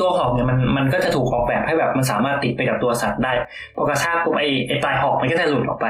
[0.00, 3.32] ตัวหอกเนี่ยมันมันก็จะถูกออกแบบให้แบบมันสามารถติดไปกับตัวสัตว์ได้
[3.76, 5.86] พอกระชากปุ๊บไอไอปลายหอกมันก็จะหลุดออกไป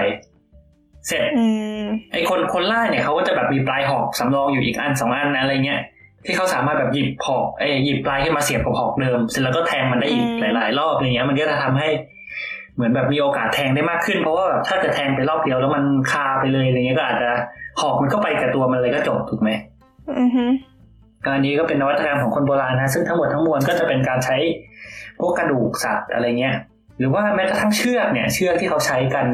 [1.09, 1.44] เสร็จอื
[1.80, 5.80] มไอคนคนล่าเนี่ยเขาก็จะแบบมีปลายหอกสำรองอยู่อีกอันสองอันนะอะไรเงี้ย
[6.24, 11.88] ที่เขาสามารถแบบหยิบหอกไอหยิบปลายขึ้นมาเสียบกับหอกเดิม เสร็จแล้วก็แทงมันได้อีกอืมหลาย ๆ รอบอะไรเงี้ย มันก็จะทำให้
[12.74, 17.30] เหมือนแบบมีโอกาสแทงได้มากขึ้นเพราะว่าแบบถ้าเกิดแทงไปรอบเดียวแล้วมันคาไปเลยอะไรเงี้ยก็อาจจะ
[17.80, 19.50] หอกมันก็ไปกับตัวมันเลยก็จบถูกไหม
[20.20, 20.44] อือฮึ
[21.24, 24.36] ก็อันนี้ก็เป็นนวัตกรรมของคนโบราณนะซึ่งทั้งหมดทั้งมวลก็จะเป็นการใช้
[25.20, 26.54] พวกกระดูกสัตว์อะไรเงี้ย
[26.98, 29.26] หรือว่าแม้กระทั่งเชือกเนี่ย เชือกที่เขาใช้กัน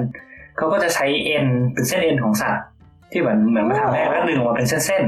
[0.56, 2.64] เขาก็จะใช้เอ็นเป็นเส้นเอ็นของสัตว์
[3.10, 5.04] ที่เหมือนเหมือนมาทำให้แล้วดึงออกมาเป็นเส้น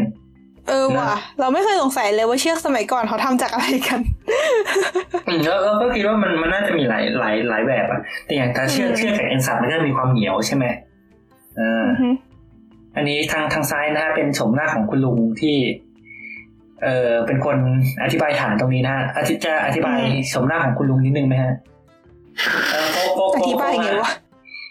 [0.68, 10.64] เออว่ะ เราไม่เคยสงสัยเลยว่าเชือกสมัยก่อนเขาทำจากอะไรกันๆอืมแล้วแล้วก็คิดว่ามันมันน่าจะมีหลายหลายหลายแบบอะแต่อย่างถ้าเชือกอืมเชือกจากเอ็นสัตว์มันก็มีความเหนียวใช่ไหม
[11.60, 12.08] อ่าอือฮึ
[12.96, 15.56] อันนี้ทางทางซ้ายนะฮะเป็นชมหน้าของคุณลุงที่
[16.82, 17.56] เออเป็นคน
[18.02, 19.98] อธิบายฐานตรงนี้นะฮะอาทิตย์จะอธิบาย
[20.32, 21.54] ชมหน้าของคุณลุงนิดนึงไหมฮะ
[22.70, 24.10] เออโฟกโฟกอโฟกธิบายไงวะ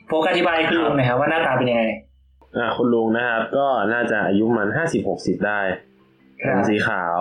[0.07, 1.83] โฟกอธิบายคุณลุงหน่อยครับว่าหน้าตาเป็นยังไง
[2.57, 5.59] อ่าคุณลุงนะครับ ก็น่าจะอายุประมันห้าสิบหกสิบได้
[6.43, 7.19] ครัผมบสีขาว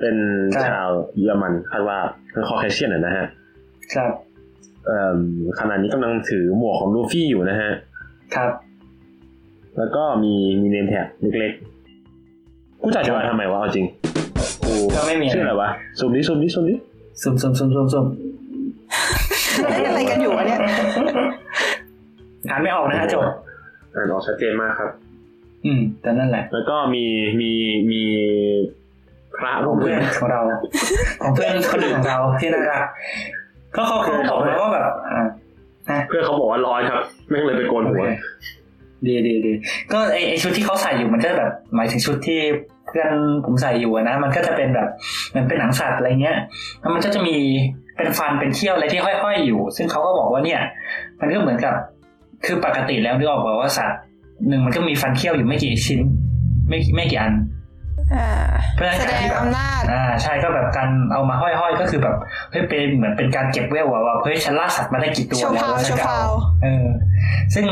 [0.00, 0.16] เป็น
[0.54, 1.98] ครับชาวเยอรมันคาดว่า
[2.32, 3.26] เป็นคอเคเชียนนะฮะ
[3.94, 4.10] ครับ
[4.86, 5.20] เอ่อ
[5.60, 7.70] ขณะนี้กำลังถือหมวกของลูฟี่อยู่นะฮะ
[8.34, 8.50] ครับ
[9.78, 11.06] แล้วก็มีมีเนมแท็ก
[11.38, 13.86] เล็กๆ กูจ่ายจะมาทำไมวะเอาจริง
[14.66, 15.68] กูก็ไม่มีอะไรชื่ออะไรวะ
[15.98, 16.74] ซูมดิซูมดิซูมดิ
[17.22, 18.06] ซุ่มซุ่มซุ่มซุ่มซุ่ม
[19.70, 20.58] เล่นอะไรกันอยู่วะเนี่ย
[22.50, 23.32] อ่านไม่ออกนะฮะโจทย์
[23.94, 24.90] อ่านออกชัดเจนมากครับ
[25.64, 27.04] อืม แต่นั่นแหละ แล้วก็มี
[27.40, 27.52] มี
[27.90, 28.02] มี
[29.36, 30.40] พระขรูองปหเพื่นึ่อนงของเรา
[31.22, 32.84] ของเพื่อนคนอื่นของเราที่น่ารัก
[33.76, 35.22] ก็เขาเขาบอกมาว่าแบบอ่า
[35.90, 38.04] นะเพื่อนเขาบอกว่าร้อนครับแม่งเลยไปโกนหัว
[39.06, 39.52] ดีดีดี
[39.92, 42.40] ก็ไอไอชุดที่เขาใส่อยู่มันก็แบบ หมายถึงชุดที่
[42.86, 43.12] เพื่อน
[43.44, 44.88] ผมใส่อยู่อะนะ มันก็จะเป็นแบบ
[45.30, 46.38] เหมือนเป็นหนังสัตว์อะไรเงี้ย
[46.80, 47.36] แล้วมันก็จะมี
[47.96, 50.60] เป็นฟันเป็นเขี้ยวอะไรที่ห้อยๆอยู่ ซึ่งเขาก็บอกว่าเนี่ย
[51.20, 51.74] มันก็เหมือนกับ
[52.44, 54.00] คือปกติแล้วนึกออกป่าว่าสัตว์
[54.48, 56.00] หนึ่งมันก็มีฟันเขี้ยวอยู่ไม่กี่ชิ้น
[56.68, 57.34] ไม่ไม่กี่อัน
[58.14, 58.28] อ่า
[58.74, 62.16] เพราะฉะนั้นแสดการงที่แบบอำนาจอ่าใช่ก็แบบการเอามาห้อยๆก็คือแบบ
[62.50, 66.32] เฮ้ยเป็นเหมือนเป็นการเก็บเวลอะว่าเฮ้ยฉันล่าสัตว์มาได้กี่ตัวโชว์แล้วพาวแล้วโชฉันว์จะพาเอาว
[66.62, 66.86] เออ
[67.54, 67.66] ซึ่ง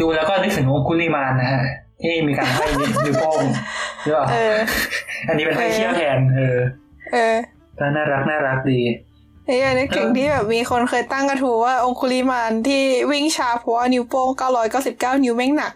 [0.00, 1.62] ดูแล้วก็นึกถึงองคุลิมานนะฮะ
[2.02, 3.40] ที่มีการห้อยนิ้วโป้ง
[4.00, 4.56] ใช่ป่ะเออ
[5.28, 6.58] อันนี้เป็นห้อยเขี้ยวแทนเออ
[7.12, 7.36] เออ
[7.78, 8.80] ก็น่ารักน่ารักดี
[9.48, 14.28] นี่นึกถึงที่แบบมีคนเคยตั้งกระทู้ว่าองคุลิมานที่วิ่งช้าเพราะว่านิ้วโป้ง
[14.76, 15.72] 999นิ้วแม่งหนัก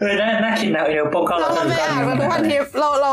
[0.00, 3.12] เออน่าน่าคิดนะเอวโป้งก็เราเราเราไปอ่านมาทุกวันทิปเราเรา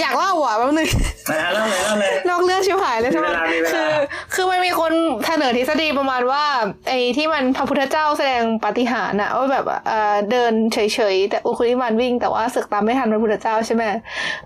[0.00, 0.88] อยากเล่าอะแป๊บนึง
[1.30, 3.90] นะเล่าเลยเล่าเลยนอกเรื่องชิบหายเลยใช่ไหมมีเวลามีเวลาคือ
[4.34, 4.92] คือมันมีคน
[5.26, 6.44] เสนอทฤษฎีประมาณว่า
[6.88, 10.78] ไอ้ที่มันพระพุทธเจ้าแสดงปาฏิหาริย์อะว่าแบบเอ่อเดินเฉ
[11.14, 13.84] ยๆแต่อุคุลิมานวิ่งแต่ว่าศึกตามไม่ทันพระพุทธเจ้าใช่ไหม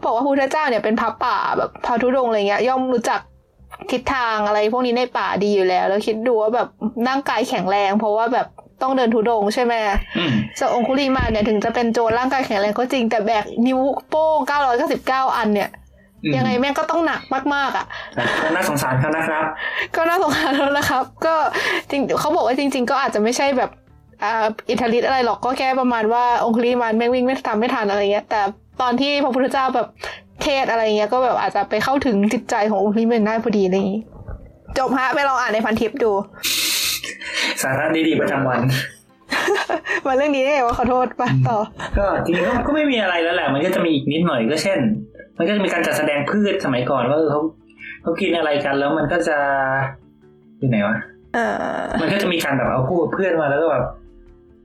[0.05, 3.21] บอกว่าพระพุทธเจ้าเนี่ยเป็นพระป่าแบบพระธุดงค์อะไรเงี้ยย่อมรู้จัก
[3.91, 6.69] ทิศทางอะไรพวกนี้ในป่าดีอยู่แล้ว แล้วคิดดูว่าแบบ
[7.09, 8.47] ร่างกายแข็งแรง เพราะว่าแบบ
[8.83, 9.75] ต้องเดินธุดงค์ใช่ไหม
[10.19, 14.39] อืมส่วนองคุลิมานเนี่ยถึงจะเป็นโจรร่างกายแข็งแรงก็จริงแต่แบกนิ้วโป้ง
[14.89, 15.71] 999อันเนี่ย
[16.25, 17.23] อืมยังไงแม่งก็ต้องหนัก
[17.55, 17.87] มากๆอะ
[18.55, 19.45] น่าสงสารเขานะครับ
[19.97, 21.35] ก็น่าสงสารแล้วนะครับ ก็
[21.91, 23.71] จริงเขาบอกว่าจริง ๆ ก็อาจจะไม่ใช่แบบ
[24.23, 28.41] อ่าอิทธิฤทธิ์อะไรหรอกก็แค่ประมาณว่าองคุลิมานแม่งวิ่งไม่ทำไม่ทันอะไรเงี้ยแต่
[28.81, 29.87] ตอนที่พระพุทธเจ้าแบบ
[30.43, 34.03] เทศอะไรเงี้ยก็แบบอาจจะไปเข้าถึงจิตใจขององคุลิมานได้พอดีอะไรอย่างงี้
[34.79, 36.13] จบฮะไปลองอ่านในพันทิปดู
[37.63, 38.61] สาระดีๆประจำวัน
[40.07, 41.59] มาเรื่องนี้ได้ไงวะขอโทษไปต่อ
[41.99, 44.79] ก็จริงๆก็ก็ไม่มีอะไรแล้วแหละ มันก็จะมีอีกนิดหน่อยก็เช่น
[45.39, 47.41] มันก็จะมีการจัดแสดงพืชสมัยก่อนว่าเออเขา
[48.03, 49.39] เขากินอะไรกันแล้วมันก็จะ
[50.59, 50.97] อยู่ไหนวะ
[51.35, 53.85] เออมันก็จะมีการแบบเอาพูดเพื่อนมาแล้วก็แบบ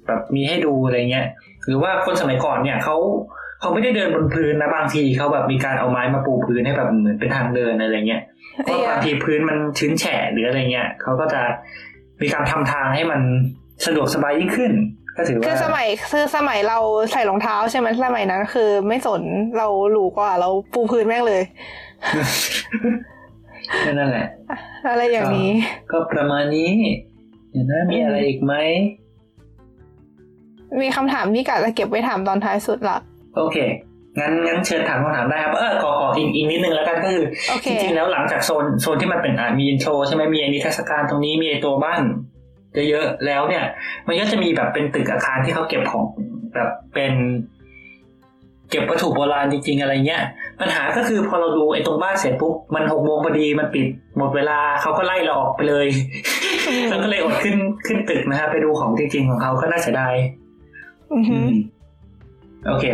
[0.08, 1.26] แบบมีให้ดูอะไรเงี้ย
[1.68, 2.96] หรือว่าคนสมัยก่อนเนี่ยเขา
[3.62, 8.22] เขาไม่ได้เดินบนพื้นนะบางทีเขาแบบมีการเอาไม้มาปูพื้นให้แบบเหมือนเป็นทางเดินอะไรเงี้ย
[8.64, 11.42] เพราะบางทีพื้นมันชื้นแฉะหรืออะไรเงี้ยเขาก็จะ
[12.22, 13.22] มีการทำทางให้มัน
[13.86, 14.72] สะดวกสบายยิ่งขึ้น
[15.18, 16.80] ก็ถือว่าคือสมัยคือสมัยเรา
[17.12, 19.22] ใส่รองเท้าใช่ไหมสมัยนั้น คือไม่สน
[19.58, 21.42] เราหลูกว่าเราปูพื้นแม่งเลย
[23.98, 24.28] นั่นแหละ
[24.90, 25.52] อะไรอย่างนี้
[25.92, 26.72] ก็ประมาณนี้
[27.52, 28.54] เดี๋ยวนะมีอะไรอีกไหม
[30.82, 32.98] มีคำถามที่กะจะเก็บไว้ถามตอนท้ายสุดละ
[33.36, 33.58] โอเค
[34.20, 42.02] งั้นงั้นเชิญถามคำถามได้ครับเออขอขออีกอีกนิดนึงแล้วกันก็คือโอเคจริงๆแล้วหลังจากโซนโซนที่มันเป็นอ่ามีอินโทรใช่ไหมมีนิทรรศการตรงนี้มีไอ้ตัวบ้าน
[42.90, 43.64] เยอะๆแล้วเนี่ย
[44.08, 46.06] มันก็จะมีแบบเป็นตึกอาคารที่เขาเก็บของ
[46.54, 47.14] แบบเป็น
[48.70, 50.24] เก็บวัตถุโบราณจริง ๆ อะไรเงี้ย
[50.60, 53.86] ปัญหาก็คือพอเราดูไอ้ตรงบ้านเสร็จปุ๊บมันหกโมงพอดีมันปิด
[54.18, 55.88] หมดเวลาเขาก็ไล่เราออกไปเลย
[56.90, 57.56] เราก็เลยอดขึ้น
[57.88, 60.14] ขึ้นตึกนะฮะไปดูของจริง ๆ ของเขาก็น่าเสียดาย
[61.14, 61.48] อือหือ
[62.68, 62.86] โอเค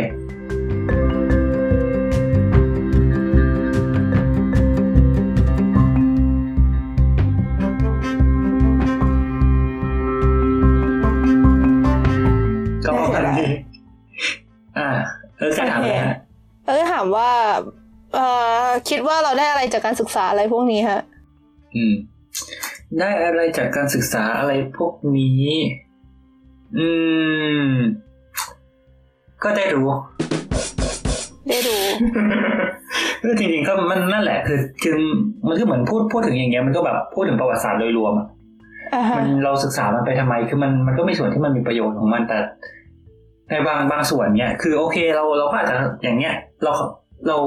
[17.16, 17.30] ว่า
[18.14, 18.26] เอ่
[18.66, 21.00] อคิดว่าเราได้อะไรจากการศึกษาอะไรพวกนี้ฮะ
[21.76, 21.94] อืม
[22.98, 25.50] ได้อะไรจากการศึกษาอะไรพวกนี้
[26.78, 26.88] อื
[27.66, 27.70] ม
[29.44, 29.88] ก็ได้รู้
[31.48, 31.76] ได้ดู
[33.22, 34.94] ก็จริงๆก็มันนั่นแหละคือคือ
[35.48, 38.26] มันก็เหมือนพูดพูดถึงอย่างเงี้ยมันก็แบบพูดถึงประวัติศาสตร์โดยรวมอะ
[38.94, 42.38] อ่าฮะมันเราศึกษามันไปทำไม คือมันมันก็มีส่วนที่มันมีประโยชน์ของมันแต่
[43.50, 46.34] ในบางบางส่วนเนี่ยคือโอเคเราเราก็อาจจะอย่างเงี้ย
[46.64, 46.72] เรา
[47.28, 47.38] เรา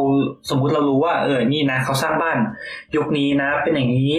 [0.49, 2.37] สมมุติเรารู้ว่า เออ นี่นะเขาสร้างบ้าน
[2.95, 4.15] ยุคนี้นะ เป็นอย่างนี้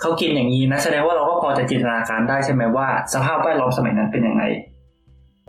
[0.00, 4.42] เขากินอย่างนี้นะแสดงว่าเราก็พอจะจินตนาการได้ใช่ไหมว่า สภาพแวดล้อมสมัยนั้นเป็นยังไง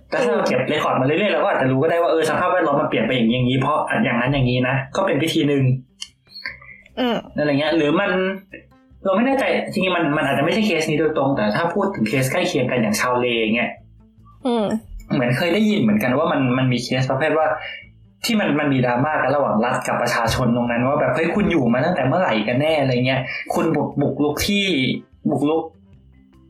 [0.10, 5.64] แต่ถ้าเราเก็บเรคคอร์ดมาเรื่อยๆเราก็อาจจะรู้ก็ได้ว่าเออสภาพแวดล้อมมันเปลี่ยนไปอย่างนี้อย่างนี้เพราะอย่างนั้นอย่างนี้นะก็เป็นวิธีหนึ่ง
[7.00, 8.12] อืมอะไรเงี้ย หรือมัน
[9.06, 13.72] เราไม่แน่ใจจริงๆมันมันอาจจะไม่ใช่เคสนี้โดยตรง แต่ถ้าพูดถึงเคสใกล้เคียงกันอย่างชาวเลเงี้ย
[14.48, 14.66] อืม
[15.14, 17.48] เหมือนเคยได้ยินเหมือนกันว่ามันมันมีเคสประเภทว่า
[18.28, 23.22] ที่มันมันมีดราม่ากันระหว่างรัฐกับประชาชนตรงนั้น ว่าแบบเฮ้ยคุณอยู่มาตั้งแต่เมื่อไหร่กันแน่อะไรเงี้ย
[23.54, 24.66] คุณบุกบุกลุกที่
[25.30, 25.64] บุกลุก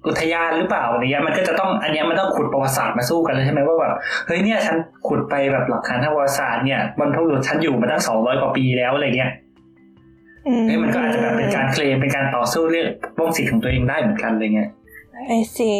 [0.07, 3.93] อุทยานหรือเปล่าอะไรเงี้ยมันก็จะต้องอันเนี้ยมันต้องขุดประวัติศาสตร์มาสู้กันเลยใช่ไหมว่าแบบ
[4.27, 4.75] เฮ้ยเนี่ยฉัน
[5.07, 9.31] ขุดไปแบบหลักฐานทางประวัติศาสตร์เนี่ยบรรพบุรุษฉันอยู่มาตั้งสองร้อยกว่าปีแล้วอะไรเงี้ย
[10.47, 14.69] อืมเฮ้ยมันก็อาจจะแบบเป็นการเคลมเป็นการต่อสู้เรื่องปกป้องสิทธิ์ของตัวเองได้เหมือนกันอะไรเงี้ย
[15.27, 15.71] I see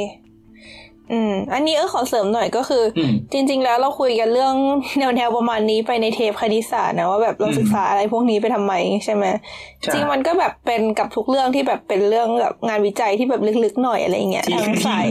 [1.11, 4.55] อืม อันนี้เออขอเสริมหน่อยก็คือออืมจริง ๆ แล้วเราคุยกันเรื่อง
[4.99, 8.73] แนวๆประมาณนี้ไปในเทปคณิตศาสตร์นะว่าแบบเราอืมศึกษาอะไรพวกนี้ไปทำไม
[9.05, 9.25] ใช่ไหม
[9.83, 15.07] ใช่จริงมันก็แบบเป็นกับทุกเรื่องที่แบบเป็นเรื่องแบบงานวิจัยที่แบบลึกๆหน่อยอะไรเงี้ยที่ทั้งสาย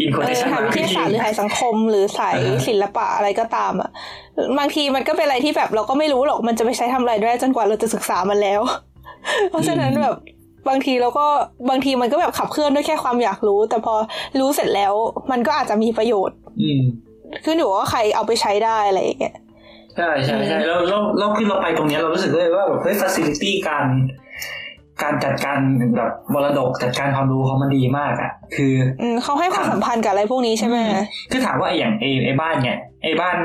[0.00, 3.90] in quotation ทางวิทยาศาสตร์หรือสายสังคม หรือสายอ่าฮะศิลปะอะไรก็ตามอะ
[4.58, 8.60] บางทีมันก็เป็นอะไรที่แบบเราก็ไม่รู้หรอกมันจะไปใช้ทำอะไรได้จนกว่าเราจะศึกษามันแล้ว
[9.50, 10.16] เพราะฉะนั้นแบบ
[10.68, 11.26] บางทีเราก็
[11.70, 13.94] บางทีมันก็แบบขับเคลื่อนด้วยแค่ความอยากรู้ แต่พอ
[14.38, 14.92] รู้เสร็จแล้ว
[15.30, 16.82] มันก็อาจจะมีประโยชน์ อืม
[17.44, 19.36] ขึ้นอยู่ว่าใครเอาไปใช้ได้อะไรอย่างเงี้ย
[19.96, 23.86] ใช่ใช่ใช่แล้วแล้วแล้วคือเราไปตรงเนี้ยเรารู้สึกเลยว่าแบบเฮ้ยฟัซิลิตี้การ
[25.02, 25.58] การจัดการ
[25.96, 30.78] แบบมรดกจัดการความรู้เขามันดีมากอะ คืออืมเขาให้ความสัมพันธ์กับอะไรพวกนี้ใช่ไหม
[31.30, 33.36] คือถามว่าไอ้อย่างไอ้ไอ้บ้านเนี่ยไอ้บ้าน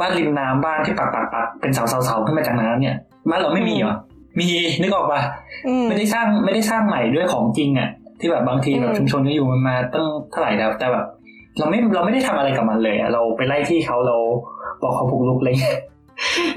[0.00, 2.96] บ้านริมน้ำบ้านที่ปักปักปักเป็นเสาเสาเสาขึ้นมาจากน้ำเนี่ย
[3.30, 3.94] บ้านเราไม่มีเหรอ
[4.38, 4.46] มี
[4.82, 5.20] นึกออกปะ
[5.66, 7.88] อืมไม่ได้สร้างไม่ได้สร้างใหม่ด้วยของจริงอะ
[8.20, 11.06] ที่แบบบางทีแบบอืมชุมชนก็อยู่มันมาตั้งเท่าไหร่แล้วแต่แบบ
[11.58, 14.16] เราไม่เราไม่ได้ทำอะไรกับมันเลยอะเราไปไล่ที่เขาเรา
[14.82, 15.78] บอกเขาบุกรุกอะไรเงี้ย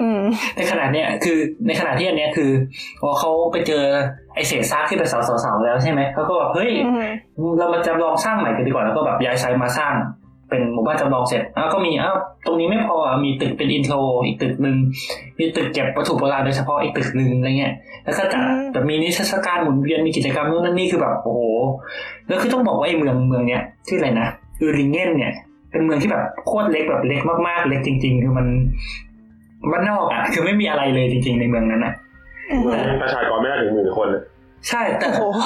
[0.02, 0.22] อืม
[0.58, 2.52] ในขณะเนี้ยคือในขณะที่อันเนี้ยคือ
[3.02, 3.84] พอเขาไปเจอ
[4.36, 6.92] ไอเศษซากที่เป็นเสาๆๆแล้วใช่ไหมเขาก็แบบเฮ้ยอื
[7.50, 9.94] มเรามาจำลองสร้างใหม่กันดีกว่าแล้วก็แบบย้ายไซต์มาสร้าง
[10.50, 13.96] เป็นหมู่บ้านจำลองเสร็จอ้าวก็มีอ้าวตรงนี้ไม่พออะมีตึกเป็นอินโทร
[14.26, 14.78] อีกตึกหนึ่ง
[15.40, 17.74] มีตึกเก็บวัตถุโบราณโดยเฉพาะอีกตึกหนึ่งอะไรเงี้ย
[18.06, 18.40] แล้วก็จะ
[18.74, 21.42] แบบมีนิทรรศการหมุนเวียนมีกิจกรรมนู่นนั่นนี่คือแบบโอ้โห
[22.28, 24.28] แล้วคือต้องบอกว่าไอ้เมืองเมืองเนี้ยชื่ออะไรนะ
[24.62, 25.34] อือริงเงนเนี่ย
[25.72, 28.48] เป็นเมืองที่แบบโคตรเล็กแบบเล็กมากๆ เล็กจริง ๆ คือมัน
[29.72, 31.94] บ้านนอกอะคือไม่มีอะไรเลยจริง ๆ ในเมืองนั้นอะ
[32.52, 32.62] อืม
[33.02, 34.24] ประชากรไม่น่าถึงหมื่นคนเลย
[34.70, 35.40] ใช่แต่โอ้โห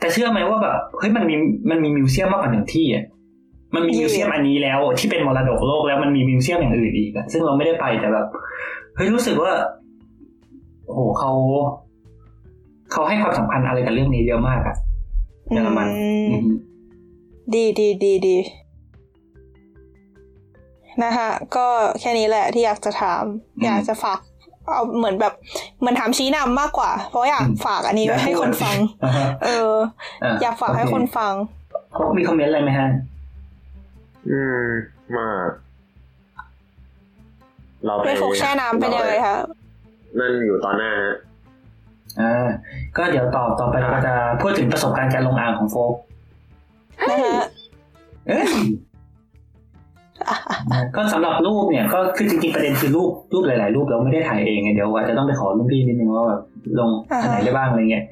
[0.00, 1.34] แต่เชื่อไหมว่าแบบเฮ้ยมันมี
[1.70, 3.04] มันมี museum มากกว่าหนึ่งที่อะ
[3.74, 8.26] มันมี museum อันนี้แล้ว ที่เป็นมรดกโลกแล้วมันมี museum อย่างอื่นอีกอะซึ่งเราไม่ได้ไปแต่แบบ
[8.96, 9.52] เฮ้ยรู้สึกว่า
[10.86, 11.32] โอ้โหเขา
[12.92, 14.76] เขาให้ความสำคัญอะไรกับเรื่องนี้เยอะมากอะ
[15.52, 16.48] เยอรมันอืมอืม
[17.54, 18.36] ดีดีดีดี
[21.04, 21.66] นะคะก็
[22.00, 23.24] แค่นี้แหละที่อยากจะถาม
[23.64, 24.18] อยากจะฝาก
[24.72, 25.32] เอาเหมือนแบบ
[25.80, 29.72] เหมือนถามชี้นำมากกว่า เพราะอยากฝากอันนี้ไว้ให้คนฟังอ่าฮะเออ
[30.42, 31.32] อยากฝากให้คนฟัง
[31.92, 32.88] เขามีคอมเมนต์อะไรไหมฮะ
[34.30, 34.66] อืม
[35.16, 35.50] มาก
[37.84, 39.36] เราไปด้วยฟุกแช่น้ำเป็นยังไงคะ
[40.18, 41.16] นั่นอยู่ตอนหน้าฮะ
[42.20, 42.48] อ่า
[42.96, 45.92] ก็เดี๋ยวต่อต่อไปเราก็จะพูดถึงประสบการณ์การลงอ่างของโฟก
[47.10, 47.44] นะคะ
[48.28, 48.46] เอ้ย
[50.96, 56.40] ก็สำหรับรูปเนี่ยก็คือจริงๆประเด็นคือรูปรูปหลาย ๆ รูปเราไม่ได้ถ่ายเองไงเดี๋ยวอาจจะต้องไปขอรุ่นพี่นิดนึงว่าแบบ
[56.78, 56.90] ลง
[57.22, 58.04] อันไหนได้บ้างอะไรเงี้ย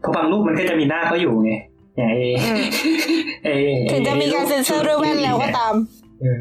[0.00, 1.52] เพราะบางรูปมันก็จะมีหน้าเขาอยู่ไง
[1.98, 2.62] อย่างไอ้อืม
[3.44, 3.54] ไอ้
[3.90, 5.74] ถึงจะมีการเซ็นเซอร์ด้วยแว่นแล้วก็ตาม
[6.20, 6.38] เออ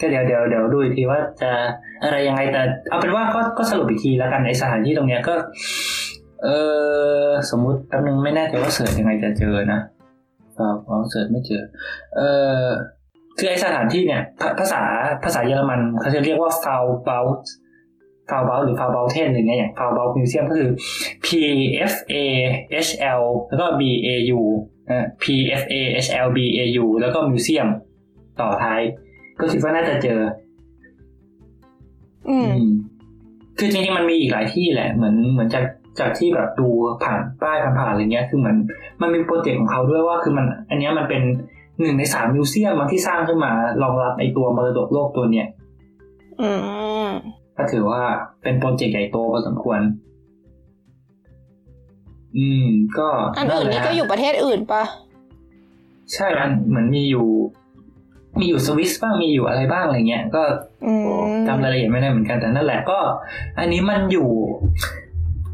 [0.00, 1.50] ก็เดี๋ยวเดี๋ยวเดี๋ยวดูอีกทีว่าจะ
[2.02, 5.34] อะไรยังไงแต่เอาเป็นว่าก็ก็สรุปอีกทีแล้วกันในสถานที่ตรงเนี้ยก็
[6.44, 6.48] เอ
[7.26, 9.80] อสมมุติแป๊บนึงไม่แน่ใจว่า search ยังไงจะเจอนะ
[10.58, 11.62] ครับเอา search ไม่เจอ
[12.16, 12.20] เอ
[12.64, 12.66] อ
[13.38, 14.82] คือไอสถานที่เนี่ย ภาภาษา
[15.24, 17.24] ภาษาเยอรมันเขาจะเรียกว่า f a u b a u
[18.30, 19.04] t f a u b a u t หรือ f a u b a u
[19.14, 20.70] t e n หรือไงอย่าง f a u b a u t Museum ก็คือ
[21.24, 21.26] P
[21.90, 22.14] F A
[22.86, 24.08] H L แล้วก็ B A
[24.38, 24.40] U
[24.90, 25.24] นะ P
[25.60, 27.68] F A H L B A U แล้วก็ Museum
[28.40, 28.80] ต่อท้าย
[29.38, 30.20] ก็คิดว่าน่าจะเจอ
[32.28, 32.72] อืมอืม
[33.58, 35.64] คือจริงๆมันมีอีกหลายที่แหละ เหมือนเหมือนจาก
[36.00, 36.68] จากที่แบบดู
[37.04, 38.56] ผ่านป้ายผ่านๆอะไรเงี้ย คือเหมือน
[39.00, 41.22] มันมีโปรเจกต์ของเขาด้วยว่าคือมัน อันเนี้ยมันเป็น
[41.80, 43.52] หนึ่งในสามมิวเซียมมันที่สร้างขึ้นมา
[43.82, 45.46] รองรับไอตัวมรดกโลกตัวเนี้ย
[46.40, 46.50] อื
[47.08, 47.10] ม
[47.56, 48.02] ก็ถือว่า
[48.42, 49.80] เป็นโปรเจกต์ใหญ่โตพอสมควร
[52.36, 52.66] อืม
[52.98, 54.82] ก็อันอื่นนี่ก็อยู่ประเทศอื่นปะ
[56.12, 57.26] ใช่มันเหมือนมีอยู่
[58.38, 60.42] มีอยู่สวิสบ้างมีอยู่อะไรบ้างอะไรเงี้ยก็
[60.86, 61.06] อืม
[61.46, 62.98] จำรายละเอียดไม่ได้เหมือนกันแต่นั่นแหละก็
[63.58, 64.28] อันนี้มันอยู่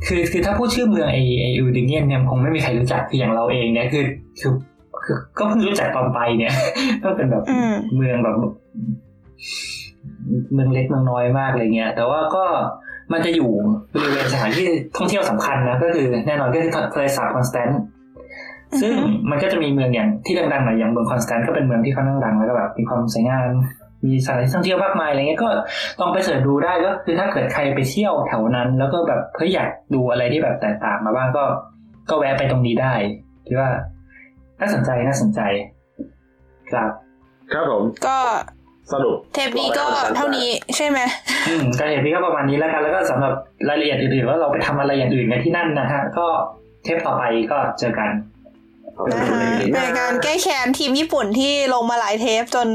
[0.07, 4.05] คือคือถ้าพูดชื่อเมืองไอไออูดิเงียนเนี่ยคงไม่มีใครรู้จักคืออย่างเราเองเนี่ยคือ
[4.41, 4.53] คือ
[5.05, 6.55] คือก็เพิ่งรู้จักตอนไปเนี่ย
[7.05, 8.37] ก็เป็นแบบอืมเมืองแบบ
[10.55, 12.45] เมืองเล็กเมืองน้อยมากอะไรเงี้ย แต่ว่าก็
[13.13, 13.51] มันจะอยู่
[13.95, 17.81] บริเวณสถานที่ท่องเที่ยวสำคัญนะก็คือแน่นอนก็คือทะเลสาบคอนสแตนต์
[18.81, 18.93] ซึ่ง
[19.31, 23.51] มันก็จะมีเมืองอย่างที่ดังๆหน่อยอย่างเมืองคอนสแตนต์ก็เป็นเมืองที่ค่อนข้างดังแล้วก็แบบมีความสวยงาม
[24.07, 25.49] มีสถานที่ท่องเที่ยวมากมายอะไรเงี้ยก็
[26.01, 31.45] ลองไป search ดูได้ก็คือถ้าเกิดใครไปเที่ยวแถวนั้น แล้วก็แบบเฮ้ยอยากดูอะไรที่แบบแตกต่างมาบ้างก็
[32.11, 32.95] ก็แวะไปตรงนี้ได้
[33.47, 33.71] คิดว่า
[34.61, 35.41] น่าสนใจน่าสนใจ
[36.73, 36.91] ครับ
[37.53, 38.19] ครับผมก็
[38.93, 39.85] สรุปเทปนี้ก็
[40.17, 40.99] เท่านี้ใช่ไหม
[41.49, 43.33] อืมการเห็นพี่ก็ประมาณนี้แล้วกันแล้วก็สำหรับ
[43.69, 46.27] รายละเอียดอื่นๆว่าเราไปทำอะไรอย่างอื่นกันที่นั่นนะฮะก็
[46.85, 47.23] เทปต่อไป
[47.53, 48.11] ก็เจอกัน
[49.13, 49.39] นะคะ
[49.73, 52.69] เป็นการแก้แค้นทีมญี่ปุ่นที่ลงมาหลายเทปจน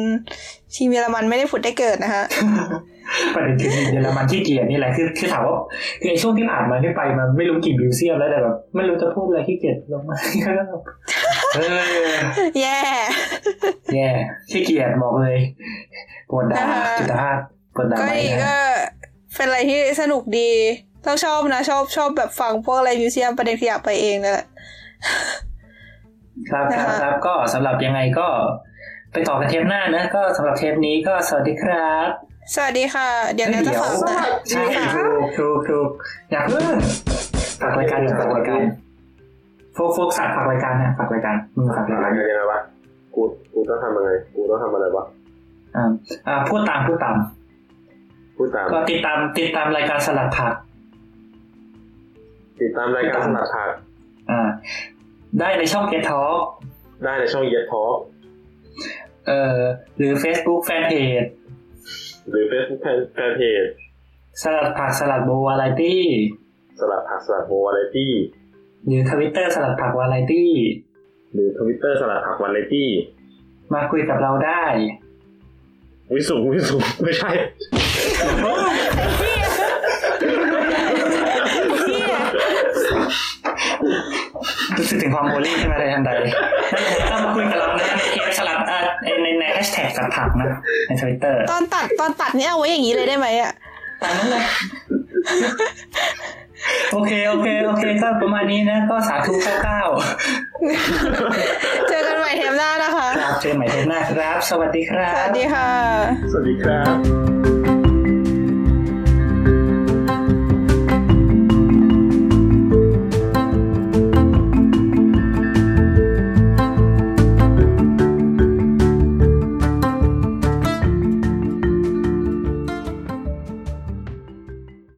[0.76, 2.24] ทีมเยอรมันไม่ได้ผุดได้เกิดนะฮะ
[3.36, 5.54] ประเด็นคือเยอรมันที่เกียรนี่แหละคือคือถามว่า
[6.02, 10.82] คือในช่วงที่ผ่านมาที่ไปมันไม่รู้กี่มิวเซียมแล้วแต่แบบไม่รู้จะพูดอะไรที่เกียรลงมาก็แบบ
[11.56, 11.62] เอ
[12.10, 12.18] อ
[12.62, 12.80] แย่
[13.96, 14.10] แย่
[14.50, 15.38] ขี้เกียจบอกเลย
[16.30, 17.38] ปวดด่านะคะจุดภาพ
[17.76, 18.56] ปวดด่าก็ไปดีนะก็
[19.36, 20.52] เป็นอะไรที่สนุกดี
[21.06, 24.48] ต้องชอบนะ ชอบชอบแบบฟังพวกอะไรมิวเซียมประเด็นขยะไปเองนั่นแหละ
[26.52, 28.28] ครับครับนะคะครับก็สำหรับยังไงก็
[29.12, 32.10] ไปต่อกันเทปหน้านะ ก็สำหรับเทปนี้ก็สวัสดีครับ
[32.54, 34.64] สวัสดีค่ะ เดี๋ยวนะจะฝากนะใช่
[34.96, 35.90] ถูกถูกถูก
[36.32, 36.66] อยากเพิ่ง
[37.62, 38.62] ฝากรายการอย่าฝากรายการ
[39.76, 42.60] โฟกโฟกสัตว์ฝากรายการนะฝากรายการมึงฝากรายอะไรการกันยังไงวะ
[43.16, 43.22] กู
[43.54, 45.06] กูต้องทำยังไงกูต้องทำอะไรวะ
[45.76, 45.86] อ่า
[46.28, 47.16] อ่าพูดตามพูดตาม
[48.38, 50.54] พูดตามก็ติดตามติดตามรายการสลัดผัก
[52.62, 53.70] ติดตามรายการสนับผัก
[54.32, 54.42] อ่า
[55.40, 56.38] ได้ในช่อง Get Talk
[57.04, 57.84] ได้ในช่องเย็ดทอ
[59.28, 59.62] เอ่อ
[59.98, 61.28] หรือ Facebook Fanpage
[62.30, 63.64] หรือ Facebook แฟนแฟนเพจ
[64.42, 66.04] สลัดผักสลัดโบวาไรตี้
[66.80, 68.14] สลับผักสลัดโมวาไรตี้
[68.86, 70.52] หรือทวิตเตอร์สลัดผักวาไรตี้
[71.34, 72.90] หรือทวิตเตอร์สลัดผักวันไรตี้
[73.74, 74.64] มาคุยกับเราได้
[76.14, 77.32] วิสุงวิสุงไม่ใช่
[84.78, 87.82] รู้สึกถึงความโมลี่ใช่ไหมในทันใดนั่นก็มาคุยกับเราใน
[88.14, 90.48] เพจสลัดเอ่อในในแฮชแท็กสลัดผักนะ
[90.88, 93.52] ในทวิตเตอร์ตอนตัดตอนตัดนี่เอาไว้อย่างนี้เลยได้ไหมอะ
[94.02, 94.44] ตามนั้นเลย
[96.94, 99.82] โอเค โอเค โอเค ก็ประมาณนี้นะ ก็สาธุเก้าเก้า
[101.90, 105.70] เจอกันใหม่เทปหน้านะคะ ครับ เจอกันใหม่เทปหน้าครับ สวัสดีครัสวับสดีค่ะ
[106.32, 107.55] สวัสดีครับ